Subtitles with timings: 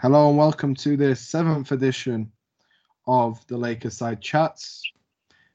[0.00, 2.30] Hello and welcome to the seventh edition
[3.08, 4.84] of the Lakers Side Chats.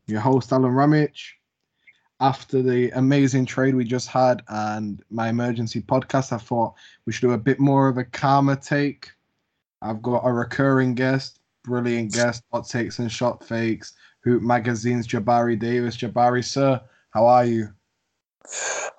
[0.06, 1.18] Your host Alen Ramic.
[2.20, 6.74] After the amazing trade we just had and my emergency podcast, I thought
[7.06, 9.12] we should do a bit more of a calmer take.
[9.82, 13.94] I've got a recurring guest, brilliant guest, hot takes and shot fakes,
[14.26, 15.96] Hoop Magazine's Jabari Davis.
[15.96, 16.82] Jabari, sir,
[17.12, 17.70] how are you?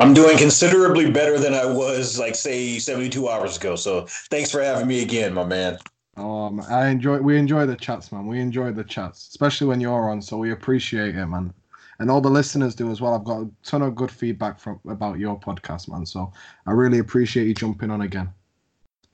[0.01, 3.77] I'm doing considerably better than I was, like say, 72 hours ago.
[3.77, 5.79] So thanks for having me again, my man.
[6.17, 7.19] Um, I enjoy.
[7.19, 8.27] We enjoy the chats, man.
[8.27, 10.23] We enjoy the chats, especially when you're on.
[10.23, 11.53] So we appreciate it, man.
[11.99, 13.15] And all the listeners do as well.
[13.15, 16.07] I've got a ton of good feedback from about your podcast, man.
[16.07, 16.33] So
[16.67, 18.31] I really appreciate you jumping on again.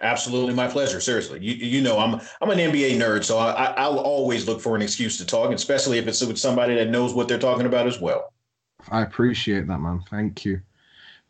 [0.03, 1.01] Absolutely, my pleasure.
[1.01, 4.75] Seriously, you you know I'm I'm an NBA nerd, so I I'll always look for
[4.75, 7.87] an excuse to talk, especially if it's with somebody that knows what they're talking about
[7.87, 8.33] as well.
[8.91, 10.03] I appreciate that, man.
[10.11, 10.61] Thank you.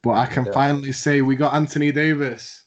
[0.03, 0.53] But I can yeah.
[0.53, 2.65] finally say we got Anthony Davis.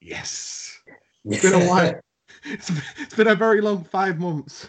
[0.00, 0.78] Yes.
[1.24, 2.00] It's been a while.
[2.44, 4.68] It's, it's been a very long five months.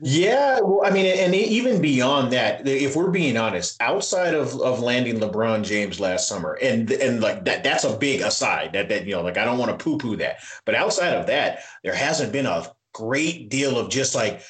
[0.00, 4.80] Yeah, well, I mean, and even beyond that, if we're being honest, outside of of
[4.80, 8.72] landing LeBron James last summer, and and like that, that's a big aside.
[8.72, 11.26] That that you know, like I don't want to poo poo that, but outside of
[11.28, 14.42] that, there hasn't been a great deal of just like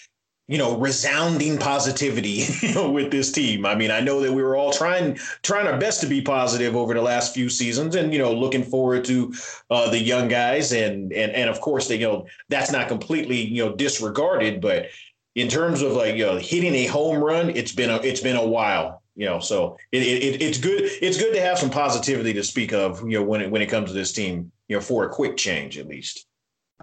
[0.46, 3.64] you know, resounding positivity you know, with this team.
[3.64, 6.76] I mean, I know that we were all trying trying our best to be positive
[6.76, 9.34] over the last few seasons, and you know, looking forward to
[9.70, 13.40] uh, the young guys, and and and of course, they, you know, that's not completely
[13.40, 14.86] you know disregarded, but
[15.34, 18.36] in terms of like you know hitting a home run, it's been a it's been
[18.36, 19.02] a while.
[19.16, 22.72] You know, so it, it it's good it's good to have some positivity to speak
[22.72, 23.00] of.
[23.00, 25.36] You know, when it when it comes to this team, you know, for a quick
[25.36, 26.26] change at least.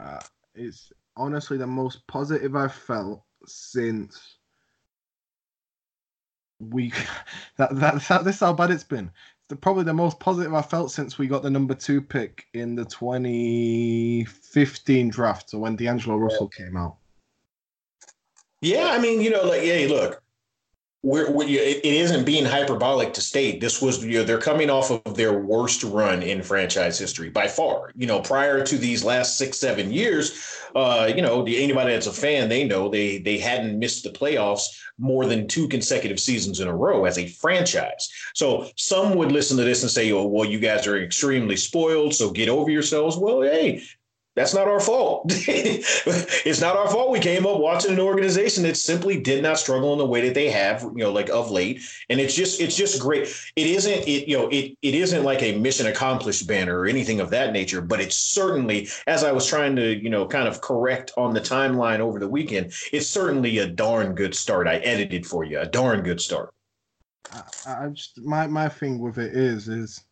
[0.02, 0.20] Uh,
[0.56, 4.38] it's honestly the most positive I've felt since
[6.60, 6.92] we
[7.58, 9.06] that that, that this how bad it's been.
[9.06, 12.46] It's the, probably the most positive I felt since we got the number two pick
[12.54, 15.50] in the 2015 draft.
[15.50, 16.98] So when D'Angelo Russell came out.
[18.62, 20.22] Yeah, I mean, you know, like, hey, look,
[21.04, 23.60] we're, we're, it isn't being hyperbolic to state.
[23.60, 27.48] This was you know they're coming off of their worst run in franchise history by
[27.48, 27.92] far.
[27.96, 32.14] You know prior to these last six seven years uh you know anybody that's a
[32.14, 34.64] fan they know they they hadn't missed the playoffs
[34.98, 38.10] more than two consecutive seasons in a row as a franchise.
[38.34, 42.14] So some would listen to this and say oh well you guys are extremely spoiled
[42.14, 43.18] so get over yourselves.
[43.18, 43.84] Well hey
[44.36, 45.26] that's not our fault.
[45.30, 47.12] it's not our fault.
[47.12, 50.34] We came up watching an organization that simply did not struggle in the way that
[50.34, 51.82] they have, you know, like of late.
[52.10, 53.24] And it's just, it's just great.
[53.58, 57.20] It isn't, it, you know, it, it isn't like a mission accomplished banner or anything
[57.20, 60.62] of that nature, but it's certainly, as I was trying to, you know, kind of
[60.62, 64.66] correct on the timeline over the weekend, it's certainly a darn good start.
[64.66, 66.54] I edited for you, a darn good start.
[67.34, 70.06] I, I just, my, my thing with it is, is,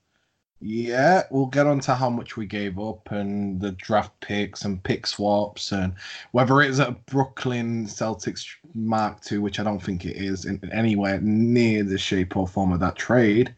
[0.62, 4.84] yeah, we'll get on to how much we gave up and the draft picks and
[4.84, 5.94] pick swaps and
[6.32, 11.22] whether it's a Brooklyn Celtics Mark II, which I don't think it is in anywhere
[11.22, 13.56] near the shape or form of that trade.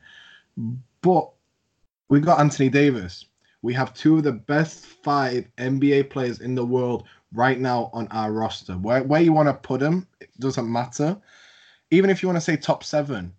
[1.01, 1.31] But
[2.09, 3.25] we've got Anthony Davis.
[3.63, 8.07] We have two of the best five NBA players in the world right now on
[8.09, 8.73] our roster.
[8.73, 11.17] Where where you want to put them, it doesn't matter.
[11.89, 13.33] Even if you want to say top seven,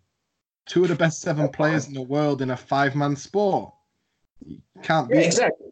[0.66, 3.72] two of the best seven players in the world in a five man sport.
[4.44, 5.66] You can't be yeah, exactly.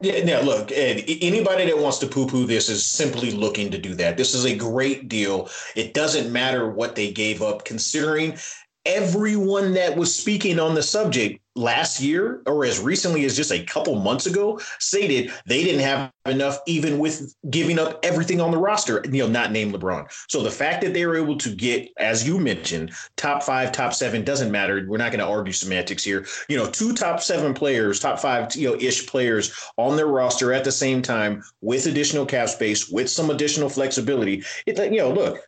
[0.00, 3.78] Yeah, now look, Ed, anybody that wants to poo poo this is simply looking to
[3.78, 4.18] do that.
[4.18, 5.48] This is a great deal.
[5.74, 8.36] It doesn't matter what they gave up, considering
[8.84, 13.64] everyone that was speaking on the subject last year or as recently as just a
[13.64, 18.58] couple months ago stated they didn't have enough even with giving up everything on the
[18.58, 20.06] roster you know not named lebron.
[20.28, 23.94] So the fact that they were able to get as you mentioned top five top
[23.94, 24.84] seven doesn't matter.
[24.86, 26.26] We're not going to argue semantics here.
[26.48, 30.52] You know two top seven players top five you know ish players on their roster
[30.52, 34.44] at the same time with additional cap space with some additional flexibility.
[34.66, 35.42] It you know look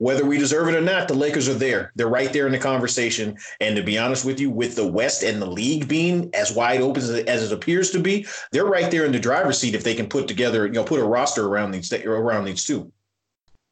[0.00, 1.92] whether we deserve it or not, the Lakers are there.
[1.94, 3.36] They're right there in the conversation.
[3.60, 6.80] And to be honest with you, with the West and the league being as wide
[6.80, 9.74] open as it, as it appears to be, they're right there in the driver's seat
[9.74, 12.90] if they can put together, you know, put a roster around these around these two.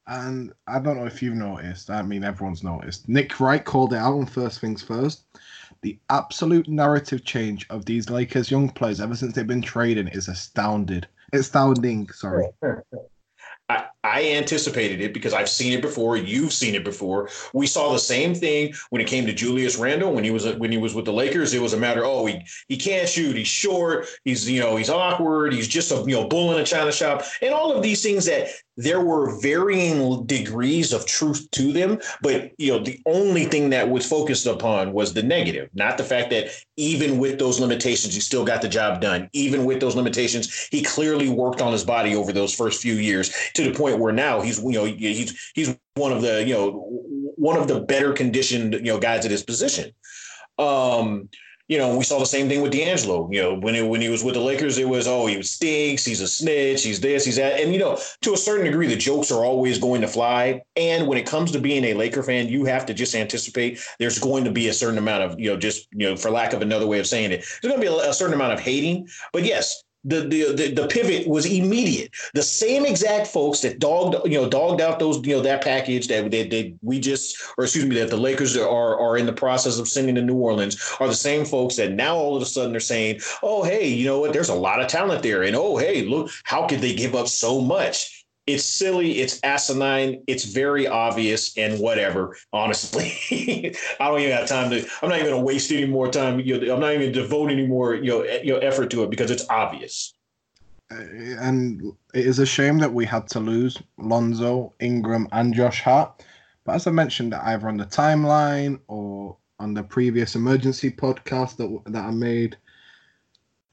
[0.07, 1.89] And I don't know if you've noticed.
[1.89, 3.09] I mean, everyone's noticed.
[3.09, 5.25] Nick Wright called it out on First Things First.
[5.81, 10.29] The absolute narrative change of these Lakers young players ever since they've been trading is
[10.29, 11.09] astounded.
[11.33, 12.11] Astounding.
[12.11, 12.49] Sorry.
[13.71, 16.17] I, I anticipated it because I've seen it before.
[16.17, 17.29] You've seen it before.
[17.53, 20.73] We saw the same thing when it came to Julius Randle when he was when
[20.73, 21.53] he was with the Lakers.
[21.53, 23.37] It was a matter, oh, he he can't shoot.
[23.37, 24.07] He's short.
[24.25, 25.53] He's you know he's awkward.
[25.53, 28.25] He's just a you know bull in a china shop, and all of these things
[28.27, 31.99] that there were varying degrees of truth to them.
[32.23, 36.05] But you know the only thing that was focused upon was the negative, not the
[36.05, 39.29] fact that even with those limitations, he still got the job done.
[39.33, 43.35] Even with those limitations, he clearly worked on his body over those first few years
[43.55, 46.87] to the point where now he's you know he's he's one of the you know
[47.37, 49.93] one of the better conditioned you know guys at his position.
[50.59, 51.29] Um,
[51.69, 53.29] you know, we saw the same thing with D'Angelo.
[53.31, 56.05] You know, when it, when he was with the Lakers, it was oh he stinks,
[56.05, 58.97] he's a snitch, he's this, he's that, and you know, to a certain degree, the
[58.97, 60.63] jokes are always going to fly.
[60.77, 64.19] And when it comes to being a Laker fan, you have to just anticipate there's
[64.19, 66.63] going to be a certain amount of you know, just you know, for lack of
[66.63, 69.07] another way of saying it, there's going to be a, a certain amount of hating.
[69.35, 72.11] But yes, the, the the the pivot was immediate.
[72.35, 76.09] The same exact folks that dogged you know dogged out those you know that package
[76.09, 79.33] that they, they we just or excuse me that the Lakers are are in the
[79.33, 82.47] process of sending to New Orleans are the same folks that now all of a
[82.47, 84.33] sudden they're saying, oh hey, you know what?
[84.33, 87.29] There's a lot of talent there, and oh hey, look, how could they give up
[87.29, 88.18] so much?
[88.49, 92.37] It's silly, it's asinine, it's very obvious, and whatever.
[92.53, 93.13] Honestly,
[94.01, 94.89] I don't even have time to.
[95.03, 96.41] I'm not even gonna waste any more time.
[96.41, 99.11] You know, I'm not even devote any more you know, you know effort to it
[99.11, 100.15] because it's obvious.
[100.91, 100.97] Uh,
[101.41, 106.25] and it is a shame that we had to lose Lonzo, Ingram, and Josh Hart.
[106.65, 111.93] But as I mentioned, either on the timeline or on the previous emergency podcast that
[111.93, 112.57] that I made,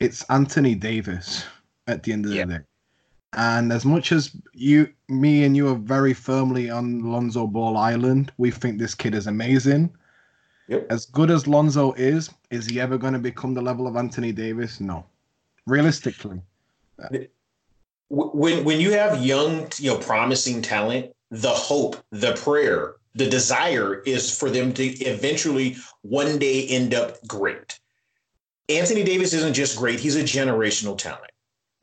[0.01, 1.45] it's Anthony Davis
[1.87, 2.45] at the end of yeah.
[2.45, 2.65] the day.
[3.35, 8.31] And as much as you, me, and you are very firmly on Lonzo Ball Island,
[8.37, 9.93] we think this kid is amazing.
[10.69, 10.87] Yep.
[10.89, 14.31] As good as Lonzo is, is he ever going to become the level of Anthony
[14.31, 14.79] Davis?
[14.79, 15.05] No.
[15.67, 16.41] Realistically.
[18.09, 24.01] When when you have young, you know, promising talent, the hope, the prayer, the desire
[24.05, 27.79] is for them to eventually one day end up great.
[28.69, 31.31] Anthony Davis isn't just great; he's a generational talent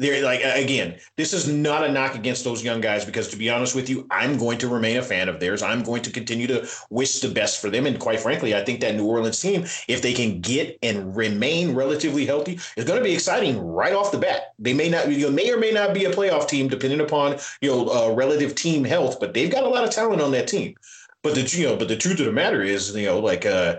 [0.02, 3.50] they're like again this is not a knock against those young guys because to be
[3.50, 6.46] honest with you i'm going to remain a fan of theirs i'm going to continue
[6.46, 9.62] to wish the best for them and quite frankly i think that new orleans team
[9.88, 14.12] if they can get and remain relatively healthy is going to be exciting right off
[14.12, 16.68] the bat they may not you know, may or may not be a playoff team
[16.68, 20.20] depending upon you know uh, relative team health but they've got a lot of talent
[20.20, 20.74] on that team
[21.22, 23.76] but the you know but the truth of the matter is you know like uh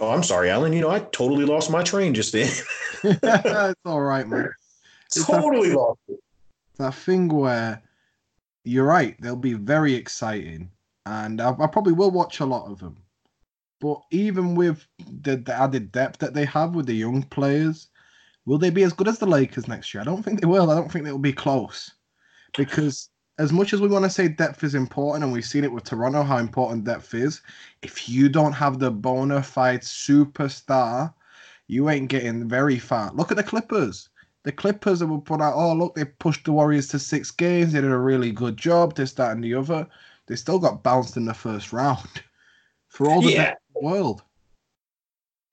[0.00, 0.74] Oh, I'm sorry, Alen.
[0.74, 2.52] You know, I totally lost my train just then.
[3.02, 4.50] it's all right, man.
[5.08, 6.20] Totally lost it.
[6.76, 7.82] That thing where
[8.64, 10.70] you're right, they'll be very exciting,
[11.06, 12.96] and I, I, probably will watch a lot of them.
[13.80, 14.86] But even with
[15.22, 17.88] the, the added depth that they have with the young players,
[18.44, 20.00] will they be as good as the Lakers next year?
[20.00, 20.70] I don't think they will.
[20.70, 21.92] I don't think they'll be close
[22.56, 23.08] because
[23.38, 25.84] as much as we want to say depth is important, and we've seen it with
[25.84, 27.40] Toronto how important depth is,
[27.82, 31.14] if you don't have the bona fide superstar,
[31.68, 33.12] you ain't getting very far.
[33.12, 34.08] Look at the Clippers
[34.48, 37.74] the Clippers will put out, oh, look, they pushed the Warriors to six games.
[37.74, 39.86] They did a really good job, this, that, and the other.
[40.26, 42.08] They still got bounced in the first round
[42.88, 43.54] for all the yeah.
[43.74, 44.22] world.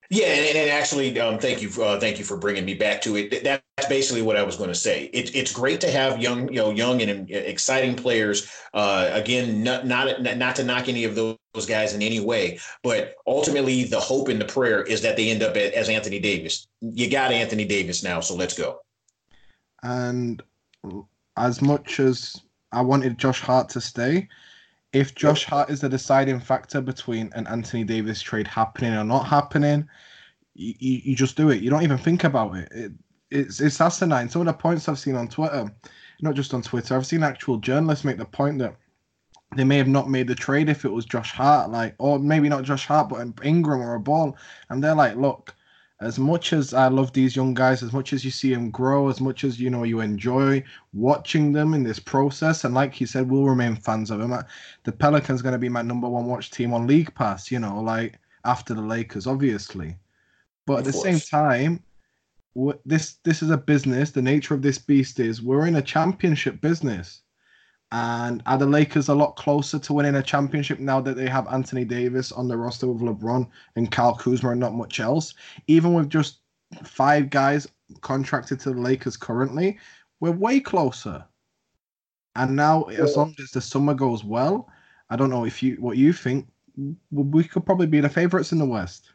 [0.10, 3.18] Yeah, and, and actually, um, thank you, uh, thank you for bringing me back to
[3.18, 3.44] it.
[3.44, 5.10] That's basically what I was going to say.
[5.12, 8.50] It, it's great to have young, you know, young and exciting players.
[8.74, 13.16] Uh, again, not, not not to knock any of those guys in any way, but
[13.28, 16.68] ultimately, the hope and the prayer is that they end up as Anthony Davis.
[16.80, 18.80] You got Anthony Davis now, so let's go.
[19.86, 20.42] And
[21.38, 22.42] as much as
[22.72, 24.28] I wanted Josh Hart to stay,
[24.94, 29.28] if Josh Hart is the deciding factor between an Anthony Davis trade happening or not
[29.28, 29.88] happening,
[30.56, 31.62] you, you, just do it.
[31.62, 32.68] You don't even think about it.
[32.72, 32.92] it
[33.30, 34.30] it's it's asinine.
[34.30, 35.72] Some of the points I've seen on Twitter,
[36.22, 38.76] not just on Twitter, I've seen actual journalists make the point that
[39.56, 42.50] they may have not made the trade if it was Josh Hart, like, or maybe
[42.50, 44.36] not Josh Hart, but Ingram or a ball.
[44.70, 45.54] And they're like, look,
[46.02, 49.10] as much as I love these young guys, as much as you see them grow,
[49.10, 53.06] as much as you know you enjoy watching them in this process, and like he
[53.06, 54.38] said, we'll remain fans of them.
[54.84, 57.80] The Pelicans going to be my number one watch team on League Pass, you know,
[57.80, 59.96] like after the Lakers, obviously.
[60.66, 61.82] But at the same time,
[62.86, 64.12] this this is a business.
[64.12, 67.22] The nature of this beast is we're in a championship business.
[67.96, 71.48] And are the Lakers a lot closer to winning a championship now that they have
[71.48, 73.48] Anthony Davis on the roster with LeBron
[73.78, 75.34] and Kyle Kuzma and not much else?
[75.68, 76.40] Even with just
[76.84, 77.70] five guys
[78.02, 79.80] contracted to the Lakers currently,
[80.20, 81.24] we're way closer.
[82.36, 84.70] And now, as long as the summer goes well,
[85.10, 86.50] I don't know if you what you think.
[87.12, 89.12] We could probably be the favorites in the West.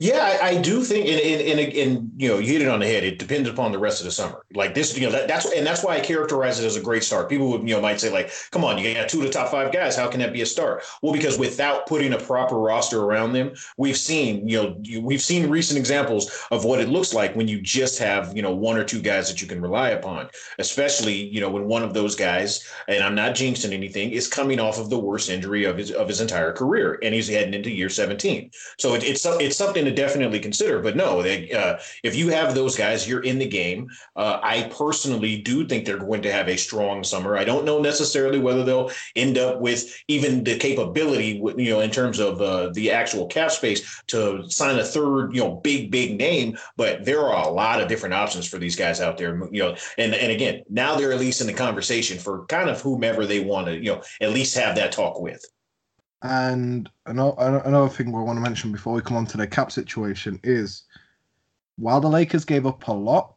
[0.00, 2.80] Yeah, I, I, do think, and, and, and, and, you know, you hit it on
[2.80, 3.04] the head.
[3.04, 4.46] It depends upon the rest of the summer.
[4.54, 7.04] Like this, you know, that, that's and that's why I characterize it as a great
[7.04, 7.28] start.
[7.28, 9.50] People would, you know, might say like, "Come on, you got two of the top
[9.50, 9.94] five guys.
[9.94, 13.52] How can that be a start?" Well, because without putting a proper roster around them,
[13.76, 17.60] we've seen, you know, we've seen recent examples of what it looks like when you
[17.60, 20.30] just have, you know, one or two guys that you can rely upon.
[20.58, 24.60] Especially, you know, when one of those guys, and I'm not jinxing anything, is coming
[24.60, 27.70] off of the worst injury of his of his entire career, and he's heading into
[27.70, 28.50] year 17.
[28.78, 30.80] So it, it's it's something to definitely consider.
[30.80, 33.88] But no, they, uh, if you have those guys, you're in the game.
[34.16, 37.36] Uh, I personally do think they're going to have a strong summer.
[37.36, 41.90] I don't know necessarily whether they'll end up with even the capability, you know, in
[41.90, 46.18] terms of uh, the actual cap space to sign a third, you know, big big
[46.18, 46.56] name.
[46.76, 49.76] But there are a lot of different options for these guys out there, you know.
[49.98, 53.40] And and again, now they're at least in the conversation for kind of whomever they
[53.40, 55.44] want to, you know, at least have that talk with.
[56.22, 60.38] And another thing we want to mention before we come on to the cap situation
[60.42, 60.84] is
[61.76, 63.34] while the Lakers gave up a lot,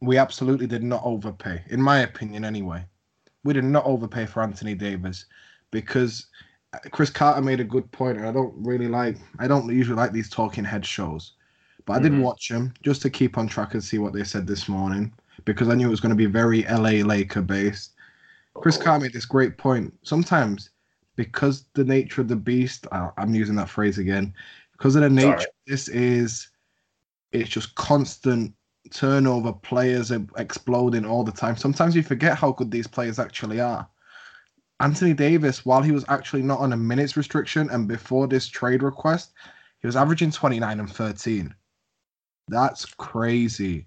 [0.00, 2.84] we absolutely did not overpay, in my opinion, anyway.
[3.42, 5.26] We did not overpay for Anthony Davis
[5.70, 6.26] because
[6.92, 10.12] Cris Carter made a good point, and I don't really like, I don't usually like
[10.12, 11.32] these talking head shows,
[11.84, 12.22] but I did mm-hmm.
[12.22, 15.12] watch them just to keep on track and see what they said this morning
[15.44, 17.92] because I knew it was going to be very LA Laker based.
[18.54, 18.82] Cris oh.
[18.82, 19.92] Carter made this great point.
[20.02, 20.70] Sometimes
[21.16, 24.34] because the nature of the beast, I'm using that phrase again,
[24.72, 25.46] because of the nature, Sorry.
[25.66, 26.48] this is
[27.32, 28.52] it's just constant
[28.90, 29.52] turnover.
[29.52, 31.56] Players are exploding all the time.
[31.56, 33.88] Sometimes you forget how good these players actually are.
[34.80, 38.82] Anthony Davis, while he was actually not on a minutes restriction and before this trade
[38.82, 39.32] request,
[39.80, 41.54] he was averaging 29 and 13.
[42.48, 43.86] That's crazy.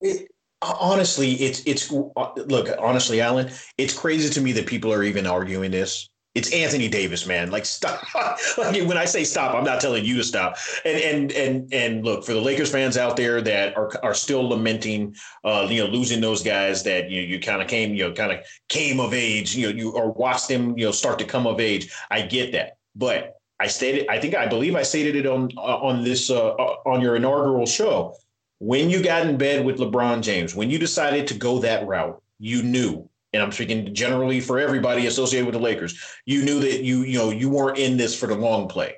[0.00, 0.28] It,
[0.62, 5.26] honestly, it's it's uh, look honestly, Alen, it's crazy to me that people are even
[5.26, 7.50] arguing this it's Anthony Davis, man.
[7.50, 8.02] Like stop.
[8.58, 10.56] like when I say stop, I'm not telling you to stop.
[10.84, 14.48] And and and and look for the Lakers fans out there that are are still
[14.48, 18.12] lamenting, uh, you know, losing those guys that you you kind of came, you know,
[18.12, 21.24] kind of came of age, you know, you or watched them, you know, start to
[21.24, 21.92] come of age.
[22.10, 26.02] I get that, but I stated, I think I believe I stated it on on
[26.02, 26.54] this uh,
[26.86, 28.16] on your inaugural show.
[28.58, 32.22] When you got in bed with LeBron James, when you decided to go that route,
[32.38, 36.82] you knew and I'm speaking generally for everybody associated with the Lakers, you knew that
[36.82, 38.96] you, you know, you weren't in this for the long play.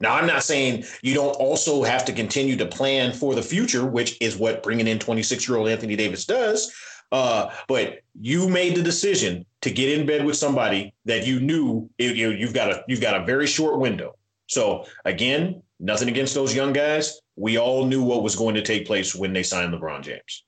[0.00, 3.86] Now, I'm not saying you don't also have to continue to plan for the future,
[3.86, 6.74] which is what bringing in 26 year old Anthony Davis does.
[7.12, 11.88] Uh, but you made the decision to get in bed with somebody that you knew
[11.98, 14.16] you, you've got a you've got a very short window.
[14.46, 17.20] So again, nothing against those young guys.
[17.36, 20.44] We all knew what was going to take place when they signed LeBron James.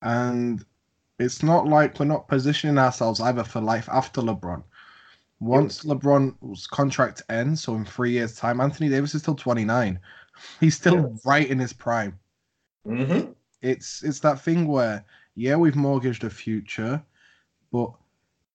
[0.00, 0.64] And
[1.18, 4.62] it's not like we're not positioning ourselves either for life after LeBron.
[5.40, 9.98] Once LeBron's contract ends, so in three years' time, Anthony Davis is still 29.
[10.60, 11.06] He's still yeah.
[11.24, 12.18] right in his prime.
[12.86, 13.32] Mm-hmm.
[13.62, 17.02] It's it's that thing where yeah, we've mortgaged a future,
[17.72, 17.92] but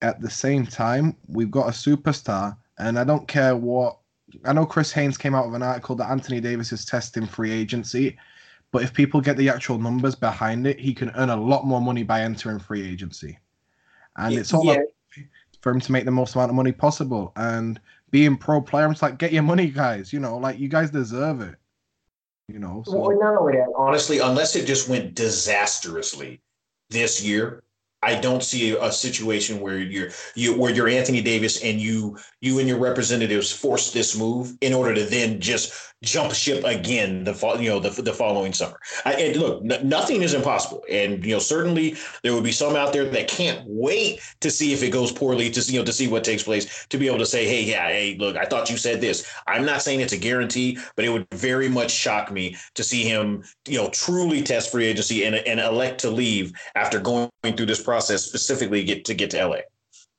[0.01, 3.97] at the same time, we've got a superstar, and I don't care what.
[4.45, 7.51] I know Chris Haynes came out with an article that Anthony Davis is testing free
[7.51, 8.17] agency.
[8.73, 11.79] But if people get the actual numbers behind it, he can earn a lot more
[11.79, 13.37] money by entering free agency.
[14.17, 14.81] And it's all yeah.
[15.61, 17.33] for him to make the most amount of money possible.
[17.35, 20.11] And being pro player, it's like get your money, guys.
[20.11, 21.55] You know, like you guys deserve it.
[22.47, 22.83] You know.
[22.87, 22.97] So.
[22.97, 26.41] Well, only honestly, unless it just went disastrously
[26.89, 27.61] this year,
[28.03, 32.59] I don't see a situation where you're you where you're Anthony Davis and you you
[32.59, 37.33] and your representatives force this move in order to then just jump ship again the
[37.59, 38.77] you know the, the following summer.
[39.05, 42.75] I, and look, n- nothing is impossible, and you know certainly there will be some
[42.75, 45.85] out there that can't wait to see if it goes poorly to see you know
[45.85, 48.45] to see what takes place to be able to say, hey, yeah, hey, look, I
[48.45, 49.31] thought you said this.
[49.47, 53.03] I'm not saying it's a guarantee, but it would very much shock me to see
[53.03, 57.65] him you know truly test free agency and and elect to leave after going through
[57.65, 59.57] this process specifically get to get to LA.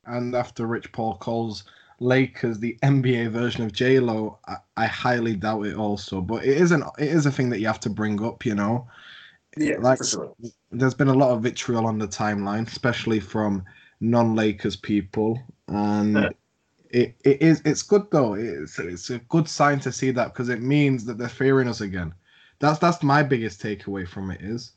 [0.05, 1.63] And after Rich Paul calls
[1.99, 5.75] Lakers the NBA version of J Lo, I, I, highly doubt it.
[5.75, 6.83] Also, but it isn't.
[6.99, 8.45] It is a thing that you have to bring up.
[8.45, 8.87] You know,
[9.57, 10.35] yeah, like sure.
[10.71, 13.63] there's been a lot of vitriol on the timeline, especially from
[13.99, 16.15] non-Lakers people, and.
[16.15, 16.29] Yeah.
[16.91, 20.47] It, it is it's good though it's it's a good sign to see that because
[20.47, 22.13] it means that they're fearing us again
[22.59, 24.71] that's that's my biggest takeaway from it is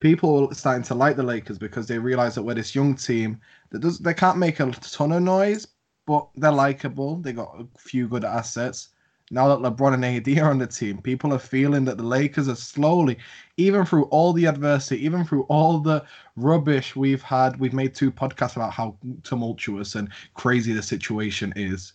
[0.00, 3.40] people are starting to like the Lakers because they realize that we're this young team
[3.70, 5.66] that does they can't make a ton of noise,
[6.06, 7.16] but they're likable.
[7.16, 8.90] They got a few good assets.
[9.30, 12.48] Now that LeBron and AD are on the team, people are feeling that the Lakers
[12.48, 13.18] are slowly,
[13.56, 16.04] even through all the adversity, even through all the
[16.36, 17.58] rubbish we've had.
[17.58, 21.94] We've made two podcasts about how tumultuous and crazy the situation is.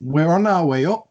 [0.00, 1.08] We're on our way up.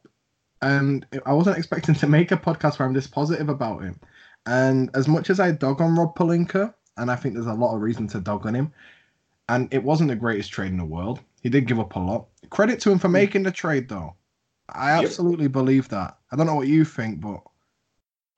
[0.61, 3.99] and I wasn't expecting to make a podcast where I'm this positive about him.
[4.47, 7.75] And as much as I dog on Rob Pelinka, and I think there's a lot
[7.75, 8.71] of reason to dog on him,
[9.49, 11.19] and it wasn't the greatest trade in the world.
[11.43, 12.27] He did give up a lot.
[12.49, 13.13] Credit to him for hmm.
[13.13, 14.15] making the trade, though.
[14.69, 15.51] I absolutely yep.
[15.51, 16.17] believe that.
[16.31, 17.41] I don't know what you think, but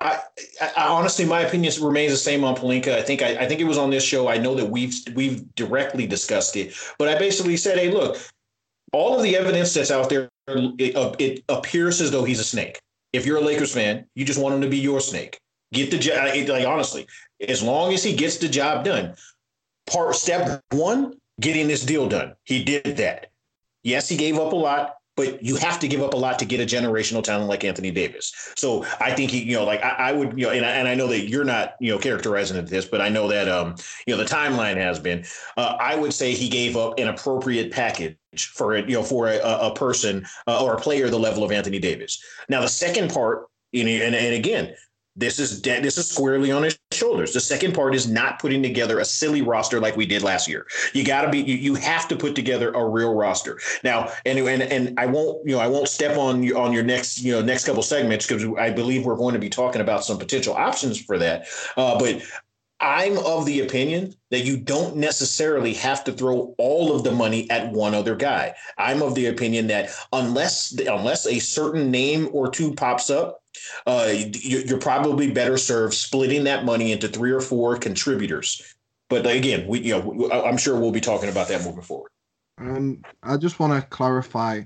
[0.01, 0.19] I,
[0.61, 2.95] I, honestly, my opinion remains the same on Pelinka.
[2.95, 4.27] I think I, I, think it was on this show.
[4.27, 8.17] I know that we've we've directly discussed it, but I basically said, "Hey, look,
[8.93, 12.79] all of the evidence that's out there, it, it appears as though he's a snake.
[13.11, 15.39] If you're a Lakers fan, you just want him to be your snake.
[15.71, 16.33] Get the job.
[16.47, 17.07] Like honestly,
[17.47, 19.15] as long as he gets the job done.
[19.87, 22.35] Part step one, getting this deal done.
[22.43, 23.31] He did that.
[23.81, 26.45] Yes, he gave up a lot but you have to give up a lot to
[26.45, 28.53] get a generational talent like Anthony Davis.
[28.55, 30.87] So I think he, you know, like I, I would, you know, and I, and
[30.87, 33.75] I, know that you're not, you know, characterizing it this, but I know that, um,
[34.07, 35.25] you know, the timeline has been.
[35.57, 38.15] Uh, I would say he gave up an appropriate package
[38.53, 41.51] for it, you know, for a, a person uh, or a player the level of
[41.51, 42.23] Anthony Davis.
[42.47, 44.73] Now the second part, you know, and, and again,
[45.19, 47.33] this is this is squarely on his shoulders.
[47.33, 50.65] The second part is not putting together a silly roster like we did last year.
[50.93, 53.59] You got to be you, you have to put together a real roster.
[53.83, 56.83] Now, and and and I won't you know I won't step on you on your
[56.83, 60.05] next you know next couple segments because I believe we're going to be talking about
[60.05, 61.47] some potential options for that.
[61.75, 62.21] Uh, but
[62.81, 67.49] I'm of the opinion that you don't necessarily have to throw all of the money
[67.49, 68.55] at one other guy.
[68.77, 73.38] I'm of the opinion that unless unless a certain name or two pops up,
[73.85, 78.75] uh, you're probably better served splitting that money into three or four contributors.
[79.09, 82.11] But again, we you know I'm sure we'll be talking about that moving forward.
[82.59, 84.61] Um, I just want to clarify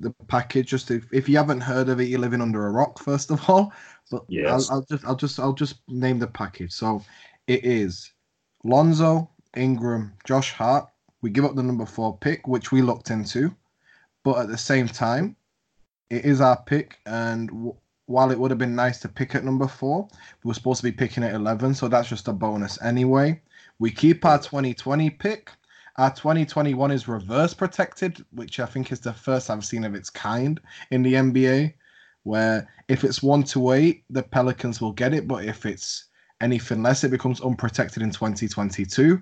[0.00, 0.68] the package.
[0.68, 2.98] Just if, if you haven't heard of it, you're living under a rock.
[2.98, 3.72] First of all,
[4.10, 4.70] but yes.
[4.70, 6.72] I'll, I'll just I'll just I'll just name the package.
[6.72, 7.02] So
[7.46, 8.12] it is
[8.64, 10.88] Lonzo, Ingram, Josh Hart.
[11.22, 13.54] We give up the number four pick, which we looked into,
[14.22, 15.34] but at the same time,
[16.10, 16.98] it is our pick.
[17.06, 17.76] And w-
[18.08, 20.08] while it would have been nice to pick at number four,
[20.42, 23.40] we were supposed to be picking at 11, so that's just a bonus anyway.
[23.78, 25.50] We keep our 2020 pick.
[25.96, 30.10] Our 2021 is reverse protected, which I think is the first I've seen of its
[30.10, 30.60] kind
[30.90, 31.74] in the NBA.
[32.24, 36.08] Where if it's one to eight, the Pelicans will get it, but if it's
[36.40, 39.20] Anything less, it becomes unprotected in 2022.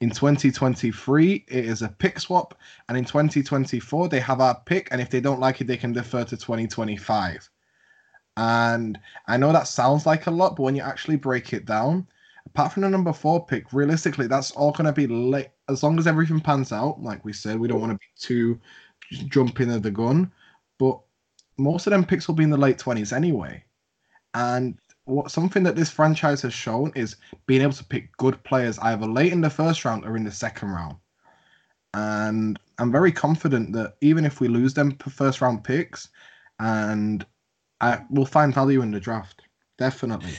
[0.00, 2.58] In 2023, it is a pick swap.
[2.88, 4.88] And in 2024, they have our pick.
[4.90, 7.50] And if they don't like it, they can defer to 2025.
[8.36, 8.98] And
[9.28, 12.06] I know that sounds like a lot, but when you actually break it down,
[12.46, 15.50] apart from the number four pick, realistically, that's all going to be late.
[15.68, 18.60] As long as everything pans out, like we said, we don't want to be too
[19.28, 20.30] jumping at the gun.
[20.78, 20.98] But
[21.56, 23.64] most of them picks will be in the late 20s anyway.
[24.34, 27.16] And what something that this franchise has shown is
[27.46, 30.32] being able to pick good players either late in the first round or in the
[30.32, 30.96] second round.
[31.92, 36.08] And I'm very confident that even if we lose them first round picks,
[36.58, 37.24] and
[37.84, 39.42] I will find value in the draft,
[39.76, 40.38] definitely.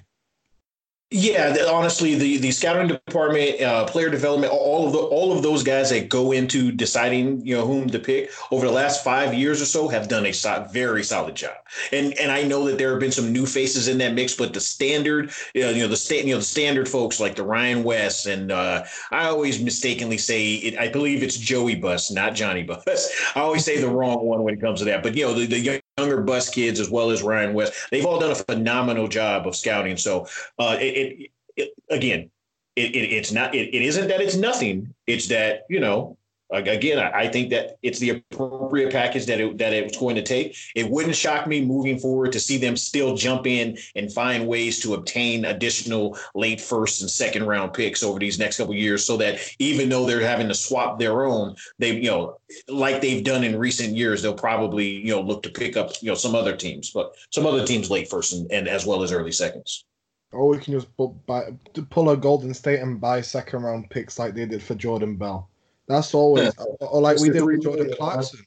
[1.12, 5.62] Yeah, honestly, the the scouting department, uh, player development, all of the all of those
[5.62, 9.62] guys that go into deciding you know whom to pick over the last five years
[9.62, 11.56] or so have done a so- very solid job.
[11.94, 14.54] And and I know that there have been some new faces in that mix, but
[14.54, 17.44] the standard, you know, you know the state, you know, the standard folks like the
[17.44, 22.34] Ryan West and uh, I always mistakenly say it, I believe it's Joey Buss, not
[22.34, 23.12] Johnny Buss.
[23.36, 25.04] I always say the wrong one when it comes to that.
[25.04, 27.74] But you know, the, the younger Buss kids as well as Ryan West.
[27.90, 29.96] They've all done a phenomenal job of scouting.
[29.98, 30.28] So
[30.60, 32.30] uh, it, it, it, again,
[32.76, 33.56] it, it's not.
[33.56, 34.94] It, it isn't that it's nothing.
[35.08, 36.18] It's that you know
[36.52, 40.56] again, I think that it's the appropriate package that it, that it's going to take.
[40.76, 44.80] It wouldn't shock me moving forward to see them still jump in and find ways
[44.82, 49.18] to obtain additional late first and second round picks over these next couple years, so
[49.18, 53.44] that even though they're having to swap their own, they you know like they've done
[53.44, 56.56] in recent years, they'll probably you know look to pick up you know some other
[56.56, 59.86] teams, but some other teams late first and, and as well as early seconds.
[60.32, 60.88] Or we can just
[61.26, 61.54] buy,
[61.90, 65.50] pull a Golden State and buy second round picks like they did for Jordan Bell.
[65.88, 66.88] That's always, yeah.
[66.88, 68.46] or like we did with Jordan Clarkson.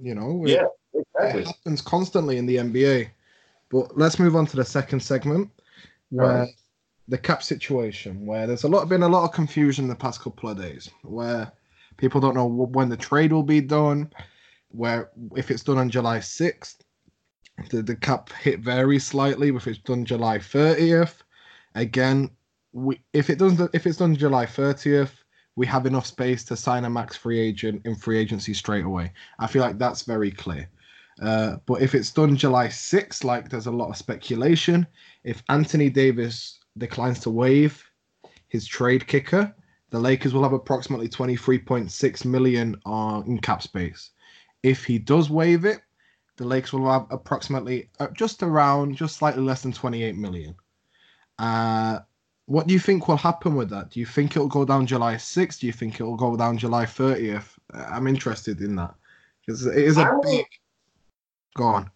[0.00, 1.42] You know, yeah, exactly.
[1.42, 3.10] It happens constantly in the NBA.
[3.70, 5.48] But let's move on to the second segment,
[6.10, 6.54] where right.
[7.06, 10.48] the cap situation, where there's a lot been a lot of confusion the past couple
[10.48, 11.52] of days, where
[11.96, 14.12] people don't know when the trade will be done,
[14.72, 16.78] where if it's done on July 6th,
[17.68, 19.48] the, the cap hit varies slightly.
[19.48, 21.22] If it's done July 30th,
[21.76, 22.30] again,
[22.72, 25.12] we if it doesn't if it's done July 30th,
[25.60, 29.12] we have enough space to sign a max free agent in free agency straight away.
[29.38, 30.66] I feel like that's very clear.
[31.20, 34.86] Uh, but if it's done July 6th, like there's a lot of speculation,
[35.22, 37.84] if Anthony Davis declines to waive
[38.48, 39.54] his trade kicker,
[39.90, 44.12] the Lakers will have approximately 23.6 million on in cap space.
[44.62, 45.82] If he does waive it,
[46.38, 50.54] the Lakers will have approximately uh, just around, just slightly less than 28 million.
[51.38, 51.98] Uh,
[52.50, 53.90] what do you think will happen with that?
[53.90, 55.60] Do you think it'll go down July 6th?
[55.60, 57.44] Do you think it'll go down July 30th?
[57.72, 58.92] I'm interested in that
[59.46, 60.46] because it is a big.
[61.54, 61.90] Go on.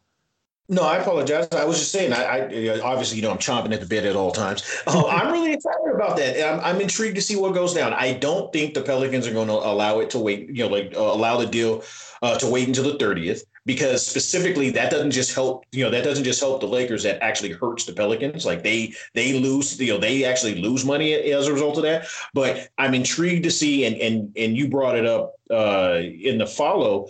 [0.68, 1.48] No, I apologize.
[1.50, 2.12] I was just saying.
[2.12, 4.62] I, I obviously, you know, I'm chomping at the bit at all times.
[4.86, 6.48] Uh, I'm really excited about that.
[6.48, 7.92] I'm, I'm, intrigued to see what goes down.
[7.92, 10.50] I don't think the Pelicans are going to allow it to wait.
[10.50, 11.82] You know, like uh, allow the deal
[12.22, 15.64] uh, to wait until the 30th because specifically that doesn't just help.
[15.72, 17.02] You know, that doesn't just help the Lakers.
[17.02, 18.44] That actually hurts the Pelicans.
[18.44, 19.78] Like they they lose.
[19.80, 22.06] You know, they actually lose money as a result of that.
[22.32, 23.84] But I'm intrigued to see.
[23.86, 27.08] And and and you brought it up uh, in the follow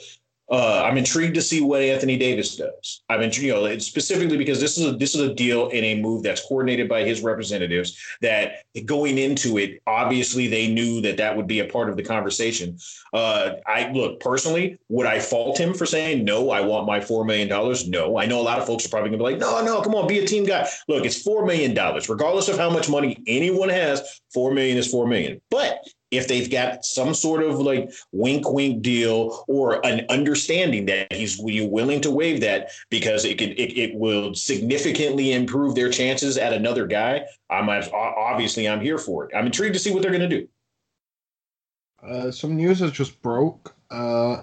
[0.55, 3.03] uh, I'm intrigued to see what Anthony Davis does.
[3.09, 6.01] I'm intrigued, you know, specifically because this is a this is a deal in a
[6.01, 7.99] move that's coordinated by his representatives.
[8.23, 12.05] That going into it, obviously they knew that that would be a part of the
[12.05, 12.79] conversation.
[13.13, 16.51] Uh, I look personally, would I fault him for saying no?
[16.51, 17.89] I want my four million dollars.
[17.89, 19.97] No, I know a lot of folks are probably gonna be like, no, no, come
[19.97, 20.69] on, be a team guy.
[20.87, 24.21] Look, it's four million dollars, regardless of how much money anyone has.
[24.33, 28.83] Four million is four million, but if they've got some sort of like wink wink
[28.83, 33.95] deal or an understanding that he's willing to waive that because it could it, it
[33.95, 39.35] will significantly improve their chances at another guy i'm obviously i'm here for it.
[39.35, 40.49] I'm intrigued to see what they're going to do.
[42.03, 43.75] Uh, some news has just broke.
[43.91, 44.43] Uh,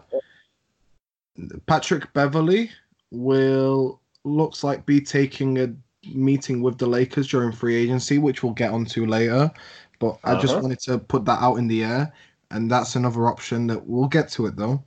[1.68, 2.72] Patrick Beverley
[3.12, 5.74] will looks like be taking a
[6.08, 9.52] meeting with the lakers during free agency which we'll get onto later
[10.02, 10.42] but I uh-huh.
[10.42, 12.12] just wanted to put that out in the air,
[12.50, 14.84] and that's another option that we'll get to it though.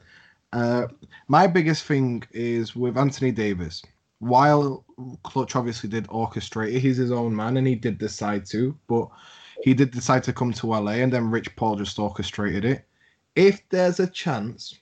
[0.52, 0.88] Uh,
[1.28, 3.82] my biggest thing is with Anthony Davis.
[4.18, 4.84] While
[5.22, 9.08] Klutch obviously did orchestrate it, he's his own man, and he did decide to, but
[9.62, 12.84] he did decide to come to LA, and then Rich Paul just orchestrated it.
[13.36, 14.74] If there's a chance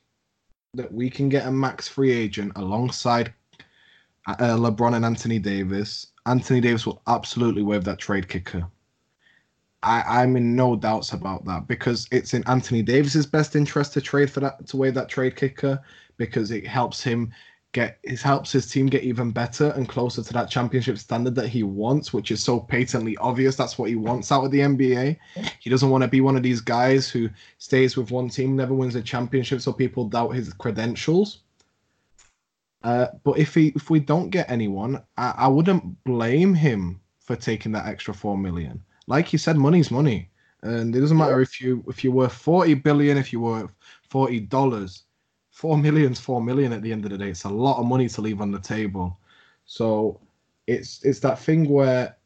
[0.74, 3.34] that we can get a max free agent alongside
[4.26, 8.66] uh, LeBron and Anthony Davis, Anthony Davis will absolutely waive that trade kicker.
[9.82, 14.00] I, I'm in no doubts about that because it's in Anthony Davis's best interest to
[14.00, 15.80] trade for that to waive that trade kicker
[16.16, 17.32] because it helps him
[17.72, 21.48] get it helps his team get even better and closer to that championship standard that
[21.48, 23.56] he wants, which is so patently obvious.
[23.56, 25.16] That's what he wants out of the NBA.
[25.58, 28.74] He doesn't want to be one of these guys who stays with one team, never
[28.74, 31.38] wins a championship, so people doubt his credentials.
[32.84, 37.36] Uh, but if he if we don't get anyone, I, I wouldn't blame him for
[37.36, 38.82] taking that extra four million
[39.12, 40.31] like you said, money's money,
[40.62, 43.70] and it doesn't matter if you if you're worth forty billion, if you're worth
[44.09, 45.05] forty dollars,
[45.51, 47.29] four million's four million at the end of the day.
[47.29, 49.18] It's a lot of money to leave on the table.
[49.66, 50.18] So
[50.66, 52.16] it's it's that thing where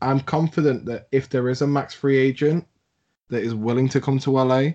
[0.00, 2.66] I'm confident that if there is a max free agent
[3.28, 4.70] that is willing to come to LA,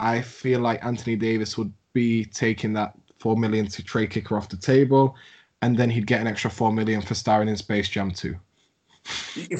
[0.00, 4.48] I feel like Anthony Davis would be taking that four million to trade kicker off
[4.48, 5.16] the table,
[5.60, 8.34] and then he'd get an extra four million for starring in Space Jam 2.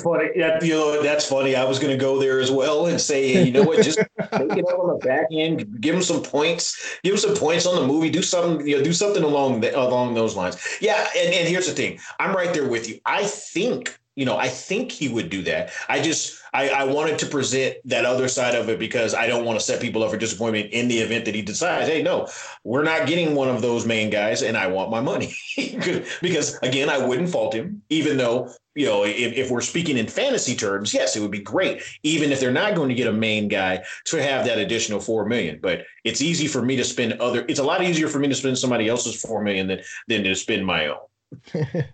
[0.03, 1.55] Funny, that, you know that's funny.
[1.55, 3.99] I was going to go there as well and say, you know what, just
[4.33, 7.65] take it up on the back end, give him some points, give him some points
[7.65, 10.59] on the movie, do something, you know, do something along the, along those lines.
[10.81, 13.01] Yeah, and, and here's the thing, I'm right there with you.
[13.07, 15.71] I think you know, I think he would do that.
[15.89, 19.45] I just I, I wanted to present that other side of it because I don't
[19.45, 22.27] want to set people up for disappointment in the event that he decides, hey, no,
[22.65, 25.33] we're not getting one of those main guys, and I want my money.
[25.57, 30.07] because again, I wouldn't fault him, even though you know, if, if we're speaking in
[30.07, 33.13] fantasy terms, yes, it would be great, even if they're not going to get a
[33.13, 35.59] main guy to have that additional four million.
[35.61, 37.45] But it's easy for me to spend other.
[37.49, 40.35] It's a lot easier for me to spend somebody else's four million than than to
[40.37, 41.65] spend my own.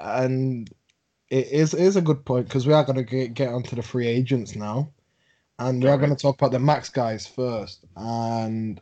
[0.00, 0.68] and
[1.30, 4.08] it is a good point because we are going to get, get onto the free
[4.08, 4.90] agents now,
[5.60, 7.84] and we are going to talk about the max guys first.
[7.94, 8.80] And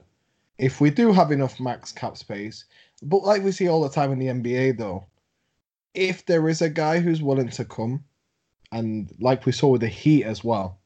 [0.57, 2.65] if we do have enough max cap space,
[3.03, 5.05] but like we see all the time in the NBA, though,
[5.95, 8.05] if there is a guy who's willing to come,
[8.73, 10.81] and like we saw with the Heat as well,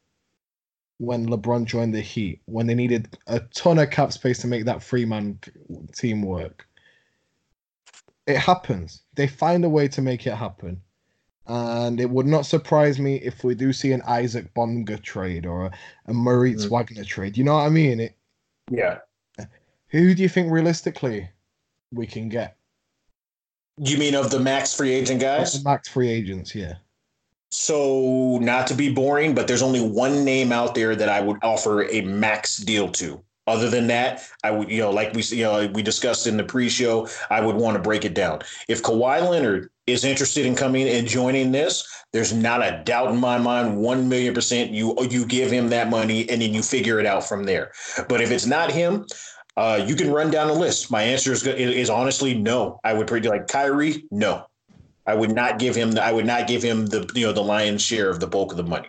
[0.99, 4.65] when LeBron joined the Heat, when they needed a ton of cap space to make
[4.67, 5.39] that three man
[5.97, 6.67] team work.
[8.27, 9.03] It happens.
[9.15, 10.83] They find a way to make it happen.
[11.47, 15.67] And it would not surprise me if we do see an Isaac Bonga trade or
[15.67, 15.71] a,
[16.07, 16.71] a Moritz mm.
[16.71, 17.39] Wagner trade.
[17.39, 18.01] You know what I mean?
[18.01, 18.17] It,
[18.71, 18.99] yeah.
[19.89, 21.31] Who do you think realistically
[21.91, 22.59] we can get?
[23.81, 25.63] You mean of the max free agent guys?
[25.65, 26.75] max free agents, yeah.
[27.51, 31.39] So, not to be boring, but there's only one name out there that I would
[31.43, 33.23] offer a max deal to.
[33.47, 36.45] Other than that, I would, you know, like we, you know, we discussed in the
[36.45, 38.41] pre-show, I would want to break it down.
[38.69, 43.19] If Kawhi Leonard is interested in coming and joining this, there's not a doubt in
[43.19, 44.71] my mind, one million percent.
[44.71, 47.73] You you give him that money and then you figure it out from there.
[48.07, 49.07] But if it's not him,
[49.59, 50.89] Uh, you can run down the list.
[50.89, 52.79] My answer is, is honestly no.
[52.85, 54.05] I would pretty like Kyrie.
[54.13, 54.47] No,
[55.05, 55.91] I would not give him.
[55.91, 58.53] The, I would not give him the you know the lion's share of the bulk
[58.53, 58.89] of the money.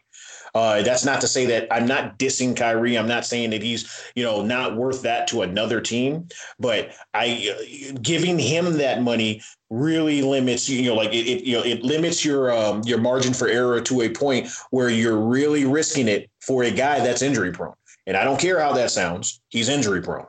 [0.54, 3.00] Uh, that's not to say that I'm not dissing Kyrie.
[3.00, 6.28] I'm not saying that he's you know not worth that to another team,
[6.60, 11.58] but I uh, giving him that money really limits you know like it, it you
[11.58, 15.66] know it limits your um, your margin for error to a point where you're really
[15.66, 17.74] risking it for a guy that's injury prone.
[18.06, 19.42] And I don't care how that sounds.
[19.50, 20.28] He's injury prone.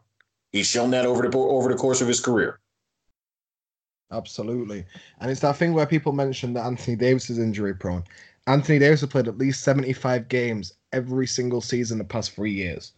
[0.53, 2.61] He's shown that over the over the course of his career.
[4.13, 4.85] Absolutely.
[5.21, 8.03] And it's that thing where people mention that Anthony Davis is injury prone.
[8.47, 12.93] Anthony Davis has played at least 75 games every single season the past three years.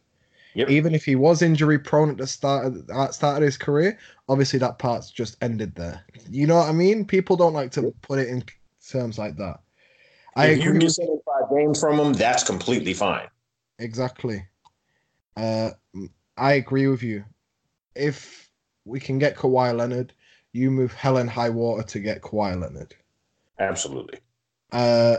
[0.54, 0.70] Yep.
[0.70, 3.98] Even if he was injury prone at the start of, at start of his career,
[4.28, 6.04] obviously that part's just ended there.
[6.30, 7.04] You know what I mean?
[7.04, 8.44] People don't like to put it in
[8.86, 9.60] terms like that.
[10.36, 13.28] I if you get 75 games from him, that's completely fine.
[13.78, 14.44] Exactly.
[15.36, 15.70] Uh,
[16.36, 17.24] I agree with you.
[17.94, 18.50] If
[18.84, 20.12] we can get Kawhi Leonard,
[20.52, 22.94] you move hell and high water to get Kawhi Leonard.
[23.58, 24.18] Absolutely.
[24.72, 25.16] Uh,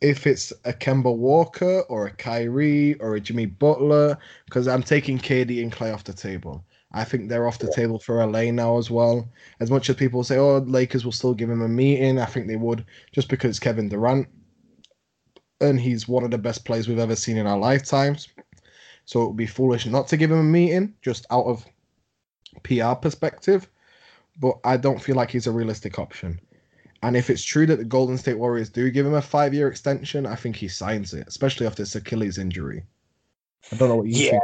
[0.00, 5.18] if it's a Kemba Walker or a Kyrie or a Jimmy Butler, because I'm taking
[5.18, 6.64] KD and Clay off the table.
[6.92, 7.82] I think they're off the yeah.
[7.82, 9.28] table for LA now as well.
[9.60, 12.46] As much as people say, oh, Lakers will still give him a meeting, I think
[12.46, 14.28] they would just because Kevin Durant.
[15.60, 18.28] And he's one of the best players we've ever seen in our lifetimes.
[19.06, 21.64] So it would be foolish not to give him a meeting, just out of
[22.62, 23.68] PR perspective.
[24.38, 26.40] But I don't feel like he's a realistic option.
[27.02, 29.68] And if it's true that the Golden State Warriors do give him a five year
[29.68, 32.84] extension, I think he signs it, especially after this Achilles injury.
[33.72, 34.30] I don't know what you yeah.
[34.30, 34.42] think.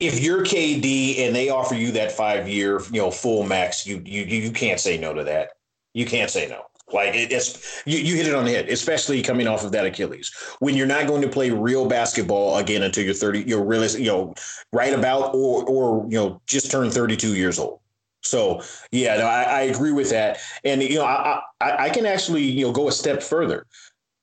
[0.00, 4.00] If you're KD and they offer you that five year, you know, full max, you
[4.04, 5.50] you you can't say no to that.
[5.92, 6.66] You can't say no.
[6.92, 9.84] Like it, it's you, you hit it on the head, especially coming off of that
[9.84, 10.32] Achilles.
[10.60, 14.08] When you're not going to play real basketball again until you're 30, you're really you
[14.08, 14.34] know
[14.72, 17.80] right about or or you know just turned 32 years old.
[18.22, 22.06] So yeah, no, I, I agree with that, and you know I, I I can
[22.06, 23.66] actually you know go a step further.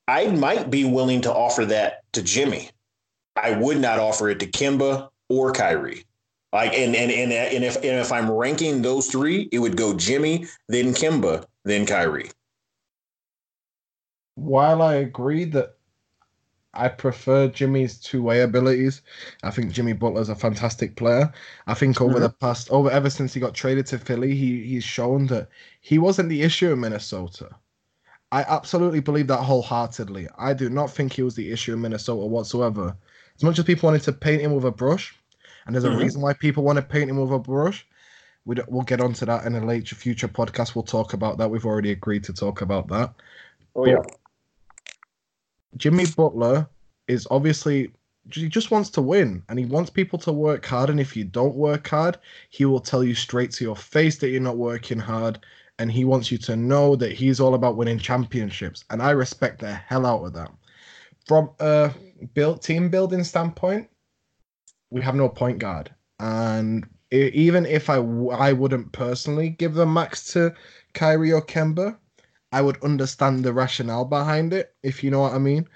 [0.08, 2.71] I might be willing to offer that to Jimmy.
[3.36, 6.06] I would not offer it to Kemba or Kyrie.
[6.51, 9.93] Like and and and and if and if I'm ranking those three, it would go
[9.93, 12.32] Jimmy, then Kemba, then Kyrie
[14.36, 15.76] while I agree that
[16.74, 19.02] I prefer Jimmy's two-way abilities,
[19.43, 21.32] I think Jimmy Butler's a fantastic player.
[21.67, 22.24] I think over mm-hmm.
[22.24, 25.48] the past, over ever since he got traded to Philly, he he's shown that
[25.82, 27.50] he wasn't the issue in Minnesota.
[28.32, 30.28] I absolutely believe that wholeheartedly.
[30.38, 32.95] I do not think he was the issue in Minnesota whatsoever.
[33.38, 35.15] As much as people wanted to paint him with a brush,
[35.65, 36.00] and there's mm-hmm.
[36.00, 37.88] a reason why people want to paint him with a brush.
[38.43, 40.76] We we'll get onto that in a later future podcast.
[40.76, 41.50] We'll talk about that.
[41.50, 43.13] We've already agreed to talk about that.
[43.76, 44.04] Oh yeah.
[45.77, 46.67] Jimmy Butler
[47.07, 47.91] is obviously
[48.31, 50.89] he just wants to win and he wants people to work hard.
[50.89, 52.17] And if you don't work hard,
[52.49, 55.39] he will tell you straight to your face that you're not working hard.
[55.77, 58.85] And he wants you to know that he's all about winning championships.
[58.89, 60.51] And I respect the hell out of that.
[61.27, 61.91] From a
[62.33, 63.89] build team building standpoint,
[64.89, 65.93] we have no point guard.
[66.19, 70.53] And even if I, I wouldn't personally give the max to
[70.93, 71.97] Kyrie or Kemba,
[72.51, 75.67] I would understand the rationale behind it, if you know what I mean.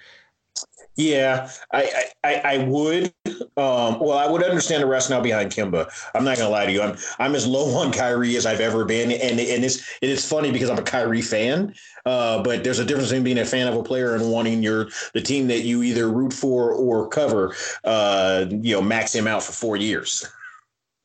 [1.00, 1.90] Yeah, I
[2.26, 3.14] I, I would.
[3.56, 5.90] Um, well, I would understand the rationale behind Kemba.
[6.14, 6.82] I'm not gonna lie to you.
[6.82, 10.52] I'm I'm as low on Kyrie as I've ever been, and and it's it's funny
[10.52, 11.74] because I'm a Kyrie fan.
[12.06, 14.90] Uh, but there's a difference between being a fan of a player and wanting your
[15.14, 17.56] the team that you either root for or cover.
[17.86, 20.28] Uh, you know, max him out for four years.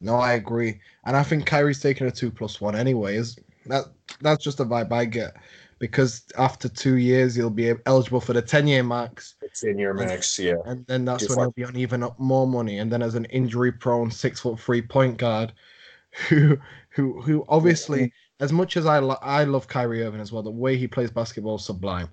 [0.01, 3.39] No, I agree, and I think Kyrie's taking a two plus one anyways.
[3.67, 3.87] That
[4.21, 5.35] that's just a vibe I get
[5.79, 9.35] because after two years he'll be eligible for the 10 year max.
[9.61, 10.55] 10 year max, yeah.
[10.65, 11.55] And then that's Just when like...
[11.57, 12.79] he'll be on even up more money.
[12.79, 15.53] And then as an injury prone six foot three point guard
[16.29, 16.57] who
[16.91, 20.51] who who obviously as much as I lo- I love Kyrie Irving as well, the
[20.51, 22.09] way he plays basketball is sublime.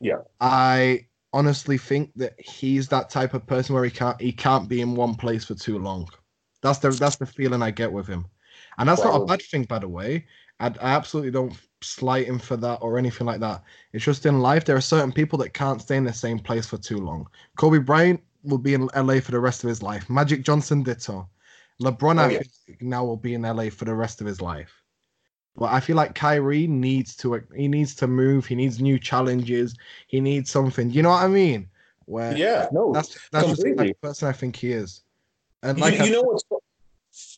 [0.00, 0.18] Yeah.
[0.40, 4.80] I honestly think that he's that type of person where he can't he can't be
[4.80, 6.08] in one place for too long.
[6.62, 8.26] That's the that's the feeling I get with him.
[8.78, 10.26] And that's not a bad thing, by the way.
[10.60, 13.62] I, I absolutely don't slight him for that or anything like that.
[13.92, 16.66] It's just in life, there are certain people that can't stay in the same place
[16.66, 17.28] for too long.
[17.56, 20.08] Kobe Bryant will be in LA for the rest of his life.
[20.10, 21.28] Magic Johnson, ditto.
[21.80, 22.74] LeBron, oh, yeah.
[22.80, 24.82] now will be in LA for the rest of his life.
[25.56, 28.46] But I feel like Kyrie needs to he needs to move.
[28.46, 29.74] He needs new challenges.
[30.06, 30.90] He needs something.
[30.90, 31.68] You know what I mean?
[32.04, 33.88] Where yeah, no, that's that's completely.
[33.88, 35.02] just the person I think he is.
[35.64, 36.44] And like you, you know what's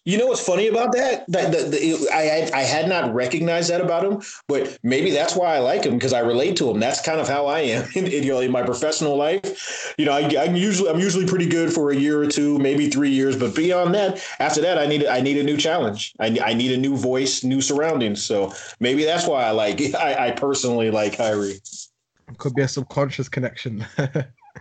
[0.06, 1.26] You know what's funny about that?
[1.28, 5.54] That the, the, I I had not recognized that about him, but maybe that's why
[5.54, 6.80] I like him because I relate to him.
[6.80, 9.94] That's kind of how I am in, in, you know in my professional life.
[9.98, 12.88] You know, I, am usually I'm usually pretty good for a year or two, maybe
[12.88, 16.14] three years, but beyond that, after that, I need I need a new challenge.
[16.18, 18.22] I, I need a new voice, new surroundings.
[18.22, 21.60] So maybe that's why I like I, I personally like Kyrie.
[22.38, 23.84] Could be a subconscious connection.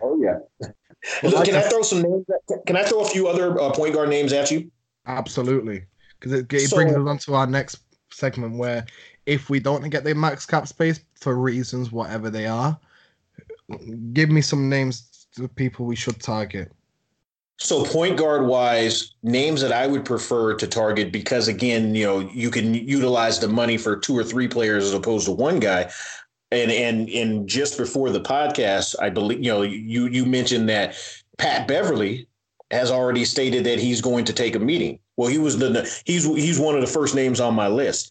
[0.01, 0.39] oh yeah.
[1.23, 2.25] Look, can I throw some names?
[2.67, 4.69] Can I throw a few other uh, point guard names at you?
[5.09, 5.83] Absolutely,
[6.19, 7.79] because it, it so, brings us on to our next
[8.11, 8.85] segment where
[9.25, 12.79] if we don't get the max cap space for reasons whatever they are,
[14.13, 16.71] give me some names of people we should target.
[17.57, 22.19] So point guard wise, names that I would prefer to target because again, you know,
[22.19, 25.91] you can utilize the money for two or three players as opposed to one guy.
[26.51, 30.95] And and and just before the podcast, I believe you know you you mentioned that
[31.37, 32.28] Pat Beverley
[32.71, 34.99] has already stated that he's going to take a meeting.
[35.17, 38.09] Well, he was the he's he's one of the first names on my list.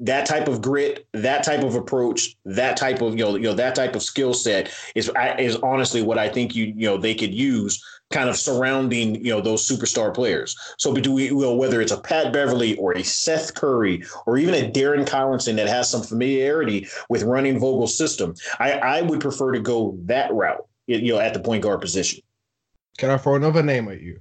[0.00, 3.54] That type of grit, that type of approach, that type of you know you know
[3.54, 7.14] that type of skill set is is honestly what I think you you know they
[7.14, 10.54] could use kind of surrounding you know those superstar players.
[10.78, 14.54] So, do we well whether it's a Pat Beverley or a Seth Curry or even
[14.54, 19.52] a Darren Collison that has some familiarity with running Vogel's system, I I would prefer
[19.52, 20.66] to go that route.
[20.86, 22.20] You know, at the point guard position.
[23.00, 24.20] Can I throw another name at you?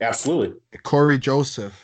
[0.00, 0.58] Absolutely.
[0.82, 1.80] Cory Joseph.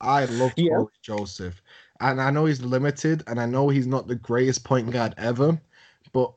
[0.00, 0.76] I love yeah.
[0.76, 1.60] Cory Joseph.
[1.98, 5.60] And I know he's limited and I know he's not the greatest point guard ever,
[6.12, 6.32] but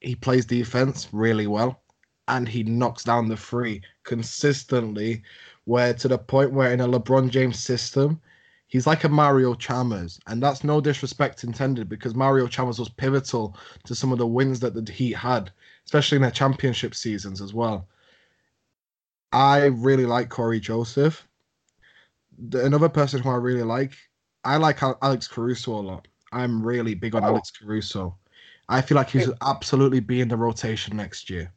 [0.00, 1.80] he plays defense really well
[2.28, 5.22] and he knocks down the free consistently
[5.64, 8.20] where to the point where in a LeBron James system
[8.66, 13.56] he's like a Mario Chalmers and that's no disrespect intended because Mario Chalmers was pivotal
[13.84, 15.50] to some of the wins that the Heat had
[15.86, 17.88] especially in their championship seasons as well
[19.32, 21.26] I really like Cory Joseph.
[22.48, 23.92] The, another person who I really like,
[24.44, 26.08] I like Alex Caruso a lot.
[26.32, 27.28] I'm really big on oh.
[27.28, 28.16] Alex Caruso.
[28.68, 31.52] I feel like he's absolutely be in the rotation next year.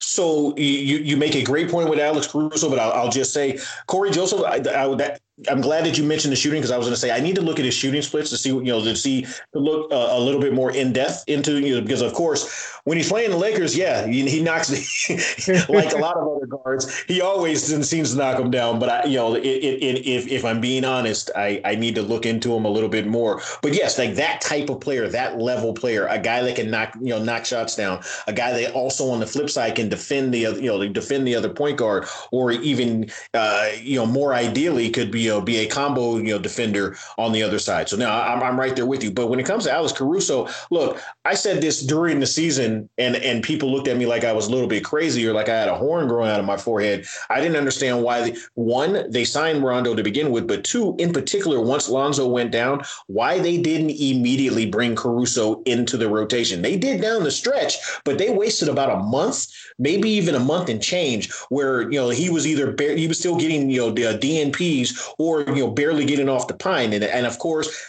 [0.00, 3.58] So you you make a great point with Alex Caruso, but I'll, I'll just say
[3.86, 4.42] Cory Joseph.
[4.42, 5.20] I, I, that
[5.50, 7.34] I'm glad that you mentioned the shooting because I was going to say I need
[7.36, 10.08] to look at his shooting splits to see you know to see to look uh,
[10.12, 13.30] a little bit more in depth into you know because of course when he's playing
[13.30, 14.70] the Lakers yeah he, he knocks
[15.68, 17.02] like a lot of other guards.
[17.02, 20.26] He always seems to knock them down but I you know it, it, it, if
[20.26, 23.42] if I'm being honest I I need to look into him a little bit more.
[23.60, 26.94] But yes like that type of player that level player a guy that can knock
[26.94, 30.32] you know knock shots down a guy that also on the flip side can defend
[30.32, 34.88] the you know defend the other point guard or even uh, you know more ideally
[34.88, 37.88] could be you know be a combo you know defender on the other side.
[37.88, 39.10] So now I'm, I'm right there with you.
[39.10, 43.16] But when it comes to Alex Caruso, look, I said this during the season, and
[43.16, 45.58] and people looked at me like I was a little bit crazy or like I
[45.58, 47.06] had a horn growing out of my forehead.
[47.28, 48.34] I didn't understand why.
[48.54, 52.82] One, they signed Rondo to begin with, but two, in particular, once Lonzo went down,
[53.08, 56.62] why they didn't immediately bring Caruso into the rotation.
[56.62, 60.68] They did down the stretch, but they wasted about a month, maybe even a month
[60.68, 64.06] and change, where you know he was either he was still getting you know the
[64.06, 66.92] uh, DNPs or you know barely getting off the pine.
[66.92, 67.84] And and of course,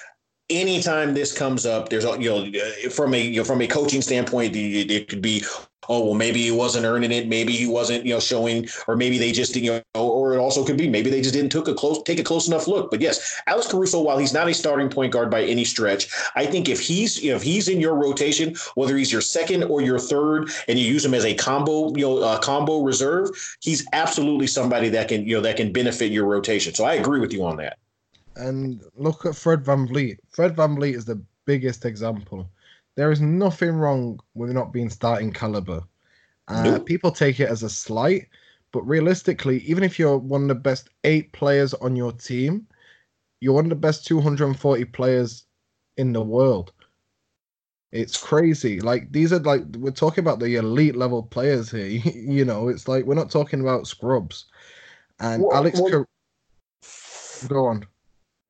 [0.49, 4.55] anytime this comes up, there's you know from a you know, from a coaching standpoint,
[4.55, 5.43] it, it could be
[5.89, 7.27] oh well maybe he wasn't earning it.
[7.27, 10.65] Maybe he wasn't you know showing or maybe they just you know or it also
[10.65, 12.91] could be maybe they just didn't took a close take a close enough look.
[12.91, 16.45] But yes alex caruso while he's not a starting point guard by any stretch i
[16.45, 19.81] think if he's you know, if he's in your rotation whether he's your second or
[19.81, 23.29] your third and you use him as a combo you know uh, combo reserve
[23.61, 26.73] he's absolutely somebody that can you know that can benefit your rotation.
[26.73, 27.77] So i agree with you on that.
[28.35, 32.49] And look at fred van vanvleet fred van vanvleet is the biggest example
[32.97, 35.83] there is nothing wrong with not being starting caliber.
[36.47, 36.85] Uh, nope.
[36.87, 38.27] People take it as a slight,
[38.71, 42.65] but realistically, even if you're one of the best eight players on your team,
[43.39, 45.45] you're one of the best 240 players
[45.97, 46.73] in the world.
[47.91, 48.81] It's crazy.
[48.81, 51.85] Like these are like we're talking about the elite level players here.
[52.15, 54.45] you know, it's like we're not talking about scrubs.
[55.19, 56.07] And well, Alex, Car-
[57.47, 57.85] go on.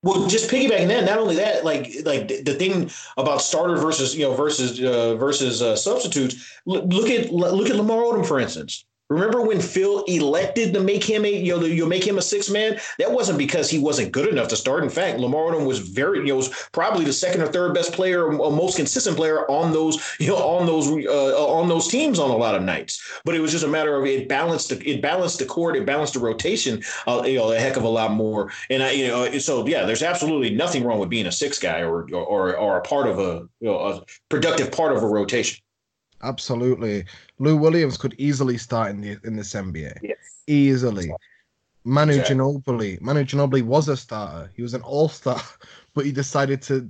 [0.08, 1.04] Well, just piggybacking that.
[1.04, 5.62] Not only that, like like the thing about starter versus you know versus uh, versus
[5.62, 6.50] uh, substitutes.
[6.66, 8.86] Look at look at Lamar Odom for instance.
[9.10, 12.50] Remember when Phil elected to make him a you know you make him a six
[12.50, 12.78] man?
[13.00, 14.84] That wasn't because he wasn't good enough to start.
[14.84, 17.94] In fact, Lamar Odom was very you know was probably the second or third best
[17.94, 22.20] player, or most consistent player on those you know on those uh, on those teams
[22.20, 23.02] on a lot of nights.
[23.24, 26.16] But it was just a matter of it balanced it balanced the court, it balanced
[26.16, 28.52] the rotation uh, you know a heck of a lot more.
[28.70, 31.80] And I you know so yeah, there's absolutely nothing wrong with being a six guy
[31.80, 35.62] or or or a part of a you know a productive part of a rotation.
[36.24, 37.06] Absolutely.
[37.40, 40.00] Lou Williams could easily start in the in this NBA.
[40.02, 40.18] Yes.
[40.48, 41.12] Easily.
[41.88, 42.36] Manu exactly.
[42.36, 43.02] Ginobili.
[43.02, 44.52] Manu Ginobili was a starter.
[44.54, 45.42] He was an all-star,
[45.94, 46.90] but he decided to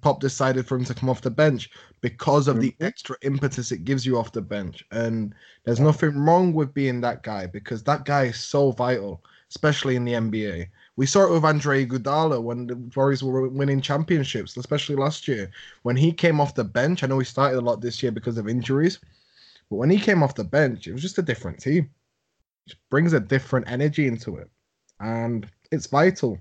[0.00, 1.70] Pop decided for him to come off the bench
[2.00, 2.62] because of mm-hmm.
[2.78, 4.84] the extra impetus it gives you off the bench.
[4.90, 9.96] And there's nothing wrong with being that guy because that guy is so vital, especially
[9.96, 10.70] in the NBA.
[10.96, 15.50] We saw it with Andre Iguodala when the Warriors were winning championships, especially last year.
[15.82, 18.38] When he came off the bench, I know he started a lot this year because
[18.38, 18.98] of injuries,
[19.70, 21.90] but when he came off the bench, it was just a different team
[22.66, 24.50] It brings a different energy into it,
[25.00, 26.38] and it's vital.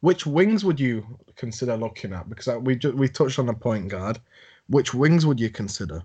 [0.00, 2.28] Which wings would you consider looking at?
[2.28, 4.20] Because we just, we touched on the point guard.
[4.68, 6.04] Which wings would you consider?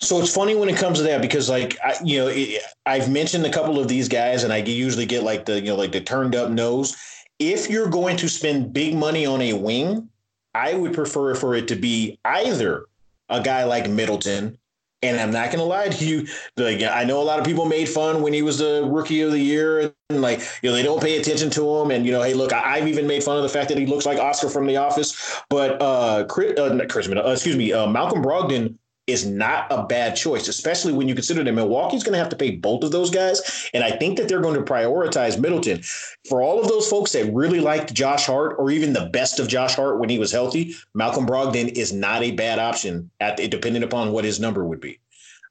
[0.00, 3.10] So it's funny when it comes to that because, like, I, you know, it, I've
[3.10, 5.92] mentioned a couple of these guys, and I usually get like the, you know, like
[5.92, 6.96] the turned up nose.
[7.38, 10.08] If you're going to spend big money on a wing,
[10.54, 12.86] I would prefer for it to be either
[13.28, 14.58] a guy like Middleton
[15.04, 16.26] and I'm not gonna lie to you,
[16.56, 19.32] like I know a lot of people made fun when he was the rookie of
[19.32, 21.90] the year, and like you know they don't pay attention to him.
[21.90, 23.86] And you know, hey, look, I, have even made fun of the fact that he
[23.86, 25.42] looks like Oscar from The Office.
[25.50, 28.76] But uh, Chris, uh, Chris uh, excuse me, uh, Malcolm Brogdon
[29.06, 32.36] is not a bad choice, especially when you consider that Milwaukee's going to have to
[32.36, 33.68] pay both of those guys.
[33.74, 35.82] And I think that they're going to prioritize Middleton.
[36.28, 39.48] For all of those folks that really liked Josh Hart or even the best of
[39.48, 43.82] Josh Hart when he was healthy, Malcolm Brogdon is not a bad option at depending
[43.82, 44.98] upon what his number would be.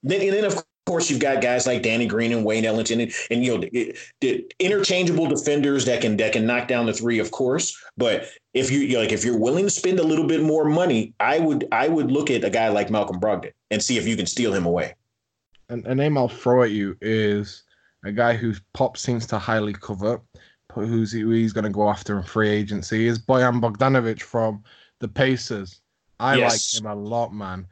[0.02, 3.12] Then, and then of course you've got guys like Danny Green and Wayne Ellington and,
[3.32, 7.20] and you know the, the interchangeable defenders that can that can knock down the three,
[7.20, 7.78] of course.
[7.98, 10.66] But if you, you know, like if you're willing to spend a little bit more
[10.66, 14.08] money, I would I would look at a guy like Malcolm Brogdon and see if
[14.08, 14.96] you can steal him away.
[15.70, 17.64] And a name I'll throw at you is
[18.04, 20.22] a guy whose pop seems to highly cover,
[20.74, 24.64] who's who he's going to go after in free agency is Bojan Bogdanovic from
[25.00, 25.80] the Pacers.
[26.20, 26.52] I yes.
[26.52, 27.68] like him a lot, man.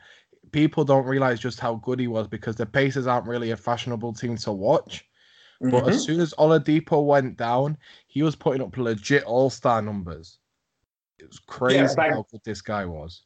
[0.51, 4.13] People don't realize just how good he was because the Pacers aren't really a fashionable
[4.13, 5.05] team to watch.
[5.61, 5.71] Mm-hmm.
[5.71, 6.05] But as mm-hmm.
[6.05, 7.77] soon as Oladipo went down,
[8.07, 10.39] he was putting up legit All Star numbers.
[11.19, 13.23] It was crazy yeah, how good this guy was.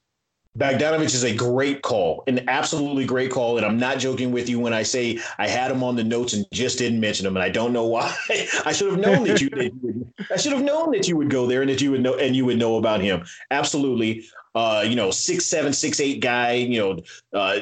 [0.58, 3.58] Bogdanovic is a great call, an absolutely great call.
[3.58, 6.34] And I'm not joking with you when I say I had him on the notes
[6.34, 7.36] and just didn't mention him.
[7.36, 8.14] And I don't know why.
[8.66, 9.74] I should have known that you did.
[10.32, 12.36] I should have known that you would go there and that you would know and
[12.36, 13.26] you would know about him.
[13.52, 14.26] Absolutely
[14.56, 16.54] uh, you know, six seven, six eight guy.
[16.54, 17.04] You know,
[17.34, 17.60] uh,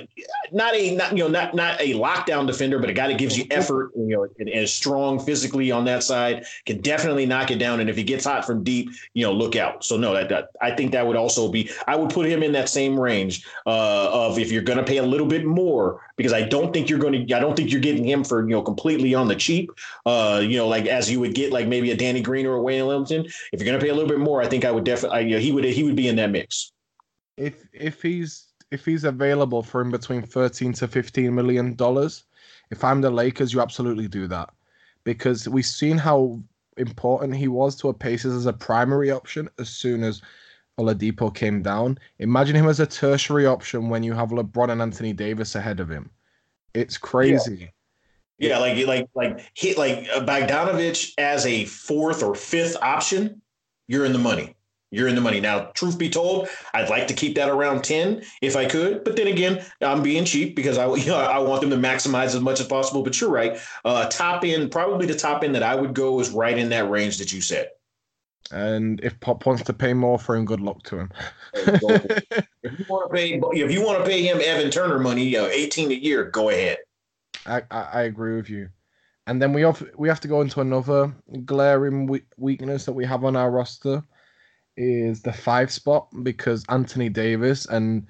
[0.52, 3.36] not a not you know not not a lockdown defender, but a guy that gives
[3.36, 3.92] you effort.
[3.96, 6.46] You know, and, and, is strong physically on that side.
[6.68, 7.80] Can definitely knock it down.
[7.80, 9.84] And if he gets hot from deep, you know, look out.
[9.84, 11.72] So no, that, that I think that would also be.
[11.88, 14.98] I would put him in that same range uh, of if you're going to pay
[14.98, 17.36] a little bit more because I don't think you're going to.
[17.36, 19.72] I don't think you're getting him for you know completely on the cheap.
[20.06, 22.62] Uh, you know, like as you would get like maybe a Danny Green or a
[22.62, 23.26] Wayne Ellington.
[23.52, 25.24] If you're going to pay a little bit more, I think I would definitely.
[25.24, 26.72] You know, he would he would be in that mix
[27.38, 32.24] if if he's if he's available for in between 13 to 15 million dollars,
[32.72, 34.50] if I'm the Lakers, you absolutely do that
[35.04, 36.40] because we've seen how
[36.78, 40.22] important he was to a Pacers as a primary option as soon as
[40.80, 42.00] Oladipo came down.
[42.20, 45.90] Imagine him as a tertiary option when you have LeBron and Anthony Davis ahead of
[45.90, 46.10] him.
[46.74, 47.72] It's crazy.
[48.40, 53.42] Yeah, yeah like like like he like uh, Bogdanovic as a fourth or fifth option,
[53.88, 54.56] you're in the money
[54.94, 55.40] you're in the money.
[55.40, 59.04] Now, truth be told, I'd like to keep that around 10 if I could.
[59.04, 62.36] But then again, I'm being cheap because I, you know, I want them to maximize
[62.36, 63.02] as much as possible.
[63.02, 63.60] But you're right.
[63.84, 66.90] Uh, top end, probably the top end that I would go is right in that
[66.90, 67.70] range that you said.
[68.52, 71.12] And if Pop wants to pay more for him, good luck to him.
[71.54, 75.38] if you want to pay, if you want to pay him Evan Turner money, you
[75.38, 76.78] know, 18 a year, go ahead.
[77.48, 78.70] I, I, I agree with you.
[79.26, 81.14] And then we have we have to go into another
[81.46, 84.04] glaring weakness that we have on our roster
[84.78, 88.08] is the five spot because Anthony Davis and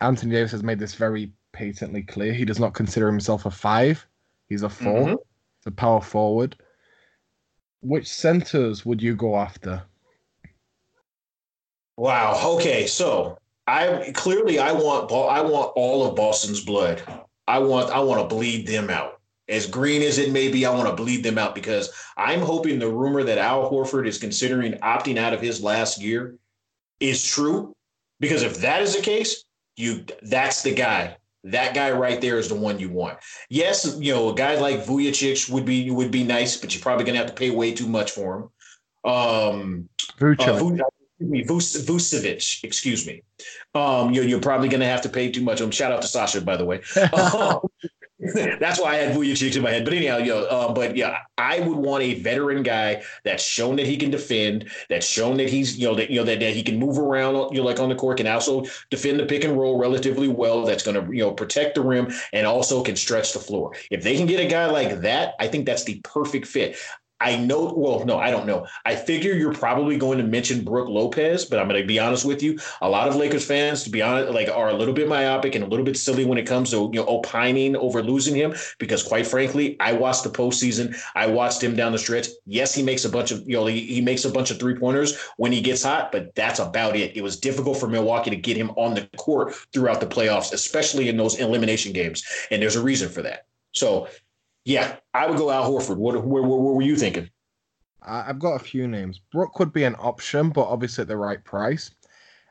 [0.00, 2.32] Anthony Davis has made this very patently clear.
[2.32, 4.06] He does not consider himself a five.
[4.48, 5.14] He's a 4 mm-hmm.
[5.66, 6.56] a power forward.
[7.80, 9.82] Which centers would you go after?
[11.96, 12.40] Wow.
[12.56, 12.86] Okay.
[12.86, 17.02] So I clearly I want I want all of Boston's blood.
[17.48, 19.15] I want I want to bleed them out
[19.48, 22.78] as green as it may be, I want to bleed them out because I'm hoping
[22.78, 26.36] the rumor that Al Horford is considering opting out of his last year
[27.00, 27.74] is true.
[28.18, 29.44] Because if that is the case,
[29.76, 31.16] you that's the guy.
[31.44, 33.18] That guy right there is the one you want.
[33.48, 37.04] Yes, you know, a guy like Vujacic would be would be nice, but you're probably
[37.04, 39.10] gonna have to pay way too much for him.
[39.10, 39.88] Um,
[40.18, 40.80] Vucevic.
[40.80, 40.84] Uh,
[41.20, 43.22] Vucevic, excuse me.
[43.74, 45.60] Um, you're, you're probably going to have to pay too much.
[45.60, 46.82] Um, shout out to Sasha, by the way.
[47.12, 47.60] um,
[48.60, 49.84] That's why I had Vujacic in my head.
[49.84, 53.86] But anyhow, yo, uh, but yeah, I would want a veteran guy that's shown that
[53.86, 56.62] he can defend, that's shown that he's, you know, that you know that, that he
[56.62, 59.58] can move around, you know, like on the court, and also defend the pick and
[59.58, 60.64] roll relatively well.
[60.64, 63.74] That's going to, you know, protect the rim and also can stretch the floor.
[63.90, 66.78] If they can get a guy like that, I think that's the perfect fit.
[67.18, 68.66] I know, well, no, I don't know.
[68.84, 72.26] I figure you're probably going to mention Brook Lopez, but I'm going to be honest
[72.26, 72.58] with you.
[72.82, 75.64] A lot of Lakers fans, to be honest, like are a little bit myopic and
[75.64, 78.54] a little bit silly when it comes to you know opining over losing him.
[78.78, 80.94] Because quite frankly, I watched the postseason.
[81.14, 82.28] I watched him down the stretch.
[82.44, 84.74] Yes, he makes a bunch of you know he, he makes a bunch of three
[84.74, 87.16] pointers when he gets hot, but that's about it.
[87.16, 91.08] It was difficult for Milwaukee to get him on the court throughout the playoffs, especially
[91.08, 93.46] in those elimination games, and there's a reason for that.
[93.72, 94.08] So
[94.66, 95.96] yeah, I would go Al Horford.
[95.96, 97.30] What, where, where, where were you thinking?
[98.02, 99.20] I've got a few names.
[99.32, 101.92] Brook could be an option, but obviously at the right price.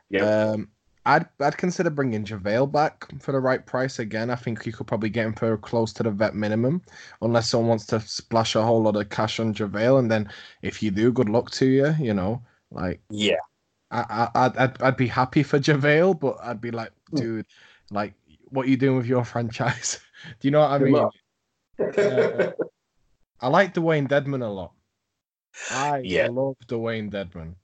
[0.08, 0.24] Yeah.
[0.24, 0.68] Um,
[1.04, 4.30] I'd I'd consider bringing JaVale back for the right price again.
[4.30, 6.82] I think you could probably get him for close to the vet minimum,
[7.20, 9.98] unless someone wants to splash a whole lot of cash on JaVale.
[9.98, 10.28] And then
[10.62, 11.94] if you do, good luck to you.
[12.00, 13.36] You know, like yeah,
[13.90, 17.16] I, I I'd I'd, I'd be happy for JaVale, but I'd be like, hmm.
[17.16, 17.46] dude,
[17.90, 18.14] like,
[18.48, 20.00] what are you doing with your franchise?
[20.40, 21.08] do you know what I mean?
[21.78, 22.52] Uh,
[23.40, 24.72] I like Dewayne Dedmon a lot.
[25.70, 26.28] I yeah.
[26.28, 27.54] love Dewayne Dedmon.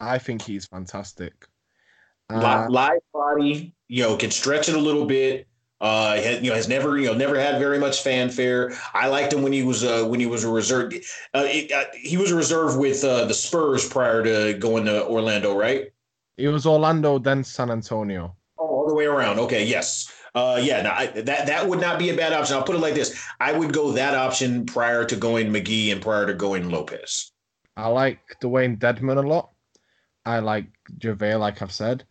[0.00, 1.46] I think he's fantastic.
[2.30, 5.46] Uh, Live body, you know, can stretch it a little bit.
[5.80, 8.72] Uh, has, you know, has never, you know, never had very much fanfare.
[8.94, 10.92] I liked him when he was, uh, when he was a reserve.
[11.34, 15.06] Uh, it, uh, he was a reserve with uh, the Spurs prior to going to
[15.06, 15.92] Orlando, right?
[16.36, 18.36] It was Orlando, then San Antonio.
[18.58, 19.38] Oh, all the way around.
[19.38, 20.12] Okay, yes.
[20.38, 22.54] Uh, yeah, no, I, that that would not be a bad option.
[22.54, 26.00] I'll put it like this: I would go that option prior to going McGee and
[26.00, 27.32] prior to going Lopez.
[27.76, 29.50] I like Dewayne Dedmon a lot.
[30.24, 30.66] I like
[30.98, 32.04] JaVale, like I've said.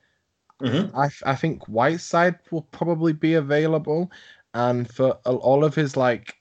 [0.61, 0.93] Mm-hmm.
[0.93, 4.11] I I think Whiteside will probably be available,
[4.53, 6.35] and for all of his like,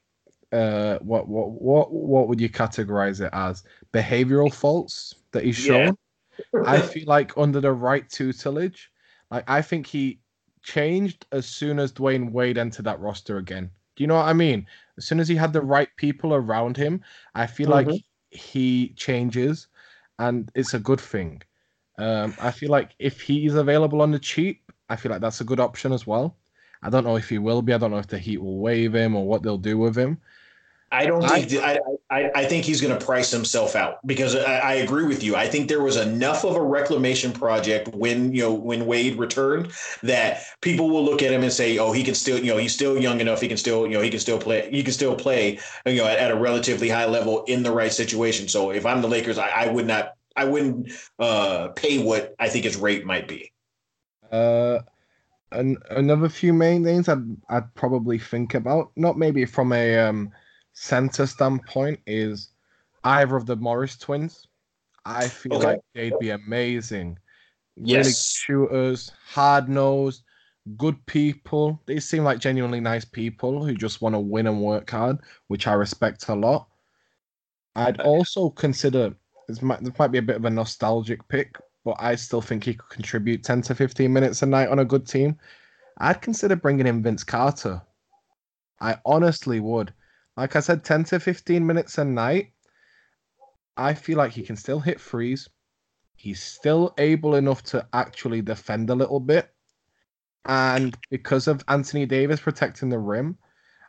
[0.51, 3.63] uh, what what what what would you categorize it as?
[3.93, 5.97] Behavioral faults that he's shown.
[6.53, 6.63] Yeah.
[6.67, 8.91] I feel like under the right tutelage,
[9.31, 10.19] like I think he
[10.67, 13.71] changed as soon as Dwyane Wade entered that roster again.
[13.95, 14.67] Do you know what I mean?
[14.99, 17.03] As soon as he had the right people around him,
[17.35, 17.91] I feel mm-hmm.
[17.91, 19.69] like he changes,
[20.19, 21.43] and it's a good thing.
[21.99, 25.45] Um, I feel like if he's available on the cheap, I feel like that's a
[25.45, 26.37] good option as well.
[26.83, 27.73] I don't know if he will be.
[27.73, 30.19] I don't know if the Heat will waive him or what they'll do with him.
[30.93, 31.81] I don't think I,
[32.11, 35.35] I, I think he's going to price himself out because I, I, agree with you.
[35.35, 39.73] I think there was enough of a reclamation project when you know when Wade returned
[40.05, 42.73] that people will look at him and say, "Oh, he can still you know he's
[42.73, 43.41] still young enough.
[43.41, 44.71] He can still you know he can still play.
[44.71, 47.93] He can still play you know at, at a relatively high level in the right
[47.93, 52.37] situation." So if I'm the Lakers, I, I would not I wouldn't uh, pay what
[52.39, 53.53] I think his rate might be.
[54.31, 54.79] Uh,
[55.51, 60.31] an, another few main names I'd I'd probably think about, not maybe from a um
[60.77, 62.51] center standpoint is
[63.03, 64.47] either of the Morris twins.
[65.05, 65.67] I feel okay.
[65.67, 67.19] like they'd be amazing.
[67.77, 68.07] Yes.
[68.07, 68.13] Really
[68.69, 70.23] shooters, hard nosed,
[70.77, 71.81] good people.
[71.87, 75.19] They seem like genuinely nice people who just want to win and work hard,
[75.49, 76.69] which I respect a lot.
[77.75, 79.15] I'd also consider
[79.49, 82.65] this might, this might be a bit of a nostalgic pick, but I still think
[82.65, 85.39] he could contribute 10 to 15 minutes a night on a good team.
[85.99, 87.81] I'd consider bringing in Vince Carter.
[88.81, 89.95] I honestly would.
[90.37, 92.53] Like I said, 10 to 15 minutes a night.
[93.77, 95.49] I feel like he can still hit threes.
[96.17, 99.51] He's still able enough to actually defend a little bit.
[100.47, 103.37] And because of Anthony Davis protecting the rim,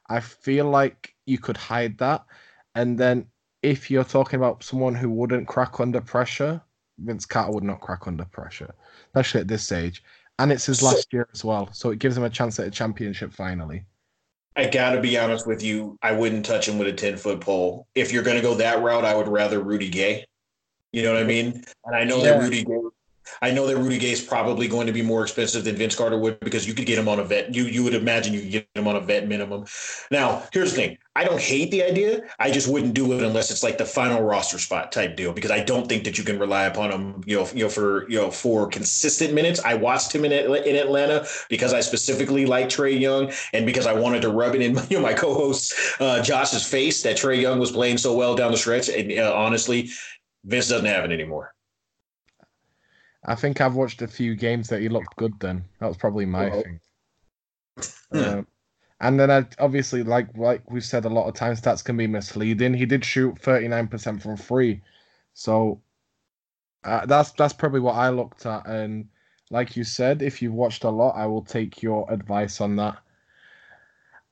[0.09, 2.25] I feel like you could hide that.
[2.75, 3.27] And then
[3.61, 6.61] if you're talking about someone who wouldn't crack under pressure,
[6.99, 8.73] Vince Carter would not crack under pressure,
[9.07, 10.03] especially at this stage.
[10.39, 11.69] And it's his last year as well.
[11.73, 13.85] So it gives him a chance at a championship finally.
[14.57, 15.97] I gotta be honest with you.
[16.01, 17.87] I wouldn't touch him with a 10 foot pole.
[17.93, 20.25] If you're gonna go that route, I would rather Rudy Gay.
[20.91, 21.63] You know what I mean?
[21.85, 22.31] And I know yeah.
[22.31, 22.79] that Rudy Gay
[23.41, 26.17] I know that Rudy Gay is probably going to be more expensive than Vince Carter
[26.17, 27.53] would because you could get him on a vet.
[27.53, 29.65] You you would imagine you could get him on a vet minimum.
[30.11, 30.97] Now, here's the thing.
[31.15, 32.21] I don't hate the idea.
[32.37, 35.49] I just wouldn't do it unless it's like the final roster spot type deal because
[35.49, 38.17] I don't think that you can rely upon him, you know, you know for you
[38.17, 39.59] know for consistent minutes.
[39.65, 43.93] I watched him in in Atlanta because I specifically like Trae Young and because I
[43.93, 47.59] wanted to rub it in you know, my co-host uh, Josh's face that Trae Young
[47.59, 48.89] was playing so well down the stretch.
[48.89, 49.89] And uh, honestly,
[50.45, 51.53] Vince doesn't have it anymore.
[53.25, 55.39] I think I've watched a few games that he looked good.
[55.39, 56.61] Then that was probably my oh.
[56.61, 56.79] thing.
[58.09, 58.47] Um,
[59.01, 62.07] and then I obviously like like we've said a lot of times stats can be
[62.07, 62.73] misleading.
[62.73, 64.81] He did shoot thirty nine percent from free,
[65.33, 65.81] so
[66.83, 68.65] uh, that's that's probably what I looked at.
[68.65, 69.09] And
[69.51, 72.97] like you said, if you've watched a lot, I will take your advice on that.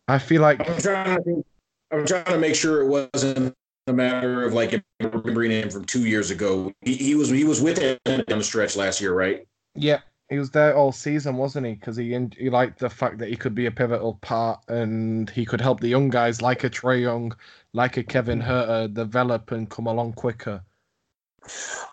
[0.07, 1.45] I feel like I'm trying to
[1.91, 3.55] I'm trying to make sure it wasn't
[3.87, 6.73] a matter of like remembering him from two years ago.
[6.81, 9.47] He, he was he was with him on the stretch last year, right?
[9.75, 11.73] Yeah, he was there all season, wasn't he?
[11.73, 15.45] Because he he liked the fact that he could be a pivotal part and he
[15.45, 17.35] could help the young guys like a Trae Young,
[17.73, 20.61] like a Kevin Huerter, develop and come along quicker.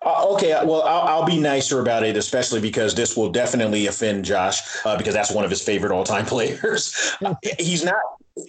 [0.02, 4.24] Uh, okay, well, I'll, I'll, be nicer about it, especially because this will definitely offend
[4.24, 7.14] Josh uh, because that's one of his favorite all-time players.
[7.58, 8.00] he's not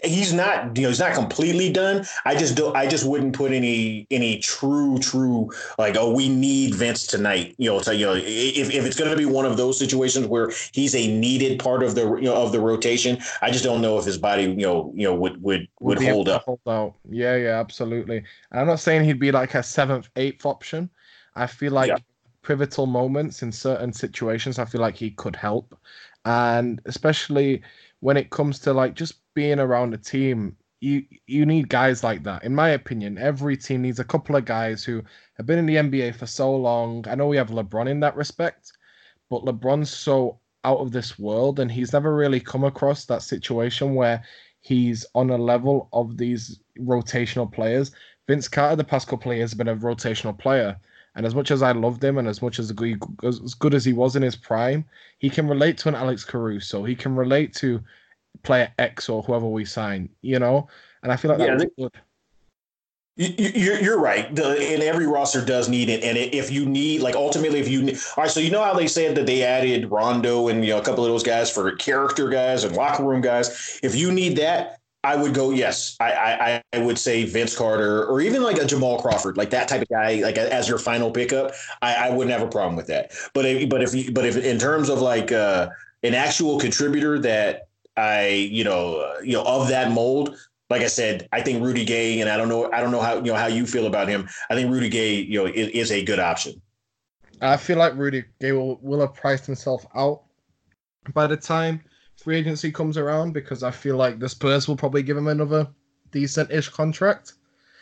[0.04, 2.06] he's not you know he's not completely done.
[2.26, 6.76] I just don't i just wouldn't put any any true true like oh we need
[6.76, 7.56] vince tonight.
[7.58, 10.28] You know to, you know if, if it's going to be one of those situations
[10.28, 13.82] where he's a needed part of the you know of the rotation i just don't
[13.82, 16.44] know if his body you know you know would would would, would hold up.
[16.44, 16.94] hold out.
[17.10, 18.18] Yeah yeah absolutely.
[18.52, 20.90] And i'm not saying he'd be like a seventh eighth option.
[21.36, 21.98] I feel like yeah.
[22.44, 25.78] pivotal moments in certain situations i feel like he could help.
[26.26, 27.62] And especially
[28.00, 32.24] when it comes to like just being around a team, you you need guys like
[32.24, 32.44] that.
[32.44, 35.02] In my opinion, every team needs a couple of guys who
[35.36, 37.06] have been in the NBA for so long.
[37.08, 38.74] I know we have LeBron in that respect,
[39.30, 43.96] but LeBron's so out of this world and he's never really come across that situation
[43.96, 44.24] where
[44.62, 47.92] he's on a level of these rotational players.
[48.28, 50.78] Vince Carter, the past couple of years, has been a rotational player.
[51.16, 53.94] And as much as I loved him and as much as, as good as he
[53.94, 54.86] was in his prime,
[55.20, 56.84] he can relate to an Alex Caruso.
[56.84, 57.84] He can relate to
[58.42, 60.68] player X or whoever we sign, you know?
[61.04, 61.92] And I feel like yeah, good.
[63.16, 64.34] You, you're right.
[64.36, 66.04] The, and every roster does need it.
[66.04, 68.74] And if you need, like, ultimately, if you need, all right, so you know how
[68.74, 71.72] they said that they added Rondo and, you know, a couple of those guys for
[71.76, 73.80] character guys and locker room guys.
[73.84, 75.98] If you need that, I would go yes.
[76.00, 79.68] I, I I would say Vince Carter or even like a Jamal Crawford, like that
[79.68, 81.52] type of guy, like as your final pickup.
[81.82, 83.12] I, I wouldn't have a problem with that.
[83.34, 85.70] But if, but if you, but if in terms of like uh,
[86.04, 87.68] an actual contributor that
[87.98, 90.38] I you know uh, you know of that mold,
[90.70, 93.16] like I said, I think Rudy Gay, and I don't know I don't know how
[93.16, 94.28] you know how you feel about him.
[94.50, 96.62] I think Rudy Gay you know is, is a good option.
[97.42, 100.24] I feel like Rudy Gay will, will have priced himself out
[101.14, 101.84] by the time
[102.24, 105.68] free agency comes around because I feel like the Spurs will probably give him another
[106.12, 107.34] decent-ish contract.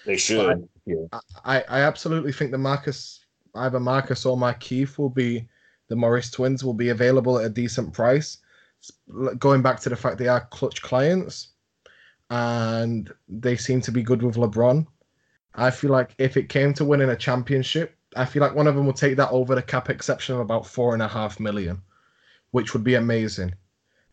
[0.06, 0.68] They should.
[0.86, 1.06] Yeah.
[1.46, 3.24] I, I absolutely think the Marcus,
[3.56, 5.48] either Marcus or Markieff will be
[5.90, 8.38] the Morris twins will be available at a decent price.
[9.38, 11.50] Going back to the fact they are Klutch clients
[12.30, 14.88] and they seem to be good with LeBron.
[15.54, 18.76] I feel like if it came to winning a championship, I feel like one of
[18.76, 21.82] them would take that over the cap exception of about four and a half million,
[22.52, 23.54] which would be amazing.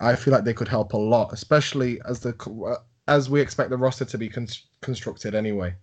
[0.01, 3.77] I feel like they could help a lot, especially as the as we expect the
[3.77, 4.49] roster to be con-
[4.83, 5.75] constructed anyway.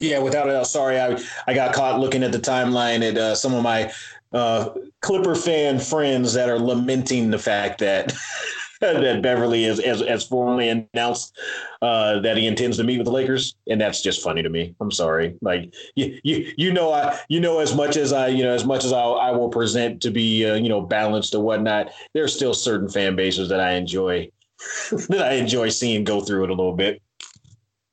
[0.00, 0.66] Yeah, without a doubt.
[0.66, 3.92] Sorry, I I got caught looking at the timeline at uh, some of my
[4.32, 4.70] uh,
[5.00, 8.14] Clipper fan friends that are lamenting the fact that
[8.80, 11.38] that Beverley has, has, has formally announced
[11.82, 14.74] uh, that he intends to meet with the Lakers, and that's just funny to me.
[14.80, 15.36] I'm sorry.
[15.40, 18.64] Like you, you, you know, I, you know, as much as I, you know, as
[18.64, 22.34] much as I, I will present to be, uh, you know, balanced or whatnot, there's
[22.34, 24.30] still certain fan bases that I enjoy,
[25.08, 27.00] that I enjoy seeing go through it a little bit.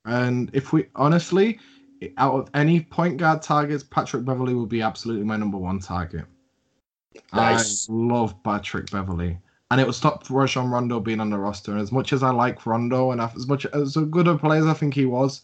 [0.06, 1.60] And if we honestly,
[2.18, 6.26] out of any point guard targets, Patrick Beverley will be absolutely my number one target.
[7.34, 7.90] Nice.
[7.90, 9.38] I love Patrick Beverley.
[9.72, 11.72] and it will stop Rajon Rondo being on the roster.
[11.72, 14.62] And as much as I like Rondo and as much as a good a player
[14.62, 15.42] as I think he was,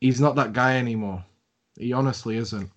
[0.00, 1.24] he's not that guy anymore.
[1.78, 2.70] He honestly isn't.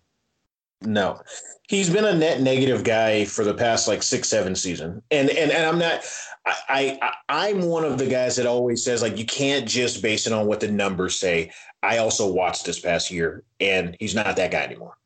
[0.82, 1.22] No,
[1.70, 5.50] he's been a net negative guy for the past like six, seven season, and and
[5.52, 6.04] and I'm not.
[6.46, 10.28] I, I I'm one of the guys that always says like you can't just base
[10.28, 11.52] it on what the numbers say.
[11.84, 14.98] I also watched this past year, and he's not that guy anymore.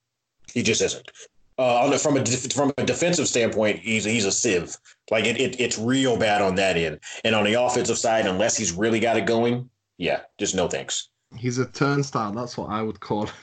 [0.53, 1.11] He just isn't
[1.57, 4.77] uh, from a from a defensive standpoint, he's he's a sieve.
[5.09, 6.99] Like it, it, it's real bad on that end.
[7.23, 11.09] And on the offensive side, unless he's really got it going, yeah, just no thanks.
[11.35, 12.31] He's a turnstile.
[12.31, 13.35] That's what I would call him.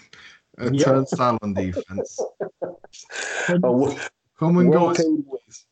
[0.59, 0.85] A yeah.
[0.85, 2.20] turnstile on defense.
[3.47, 3.97] come,
[4.39, 5.66] come and go as you please.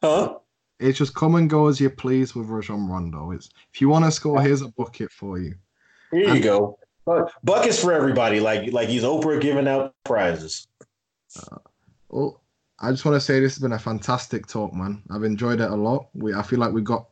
[0.00, 0.38] Huh?
[0.78, 3.32] It's just come and go as you please with Rajon Rondo.
[3.32, 5.56] It's if you want to score, here's a bucket for you.
[6.10, 6.78] Here you and, go.
[7.42, 8.40] Buckets for everybody.
[8.40, 10.68] Like like he's Oprah giving out prizes.
[11.36, 11.58] Uh,
[12.08, 12.42] well,
[12.80, 15.02] I just want to say this has been a fantastic talk, man.
[15.10, 16.08] I've enjoyed it a lot.
[16.14, 17.06] We I feel like we got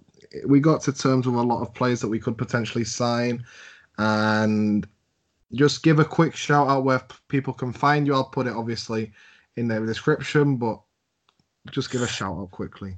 [0.46, 3.44] we got to terms with a lot of players that we could potentially sign,
[3.98, 4.86] and
[5.54, 8.14] just give a quick shout out where people can find you.
[8.14, 9.12] I'll put it obviously
[9.56, 10.80] in the description, but
[11.70, 12.96] just give a shout out quickly.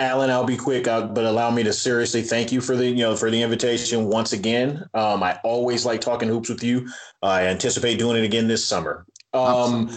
[0.00, 2.96] Alen, I'll be quick, uh, but allow me to seriously thank you for the you
[2.96, 4.84] know for the invitation once again.
[4.92, 6.88] Um, I always like talking hoops with you.
[7.22, 9.06] I anticipate doing it again this summer.
[9.32, 9.96] Um,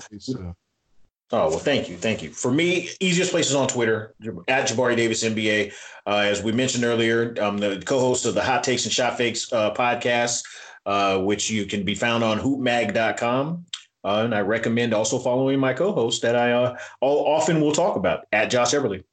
[1.34, 2.30] Oh well, thank you, thank you.
[2.30, 4.14] For me, easiest place is on Twitter
[4.48, 5.74] at Jabari Davis NBA.
[6.06, 9.52] Uh, as we mentioned earlier, I'm the co-host of the Hot Takes and Shot Fakes
[9.52, 10.44] uh, podcast,
[10.86, 13.66] uh, which you can be found on hoopmag.com.
[14.06, 17.98] Uh, and I recommend also following my co-host that I uh, all often will talk
[17.98, 19.04] about at Josh Eberly.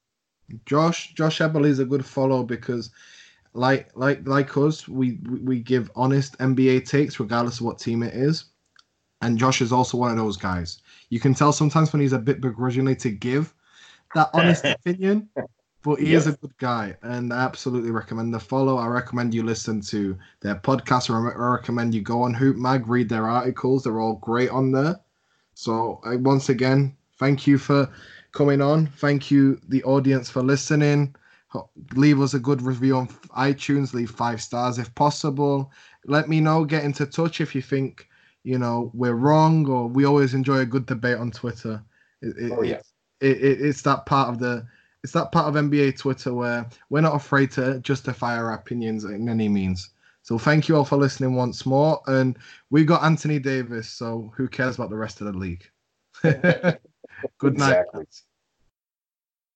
[0.66, 2.90] Josh Josh Eberly is a good follow because,
[3.52, 8.14] like like like us, we we give honest NBA takes regardless of what team it
[8.14, 8.46] is,
[9.22, 10.80] and Josh is also one of those guys.
[11.08, 13.54] You can tell sometimes when he's a bit begrudgingly to give
[14.14, 15.28] that honest opinion,
[15.82, 16.18] but he yep.
[16.18, 18.76] is a good guy, and I absolutely recommend the follow.
[18.76, 21.10] I recommend you listen to their podcast.
[21.10, 23.84] I recommend you go on Hoop Mag, read their articles.
[23.84, 25.00] They're all great on there.
[25.54, 27.90] So uh, once again, thank you for
[28.34, 28.86] coming on.
[28.86, 31.14] Thank you, the audience, for listening.
[31.94, 33.94] Leave us a good review on iTunes.
[33.94, 35.70] Leave five stars if possible.
[36.04, 36.64] Let me know.
[36.64, 38.08] Get into touch if you think
[38.42, 41.82] you know we're wrong, or we always enjoy a good debate on Twitter.
[42.20, 42.80] It, it, oh yeah.
[43.20, 44.66] It, it's that part of the
[45.04, 49.28] it's that part of NBA Twitter where we're not afraid to justify our opinions in
[49.28, 49.90] any means.
[50.22, 52.00] So thank you all for listening once more.
[52.06, 52.38] And
[52.70, 55.68] we got Anthony Davis, so who cares about the rest of the league?
[57.38, 57.70] Good night.
[57.70, 58.04] Exactly.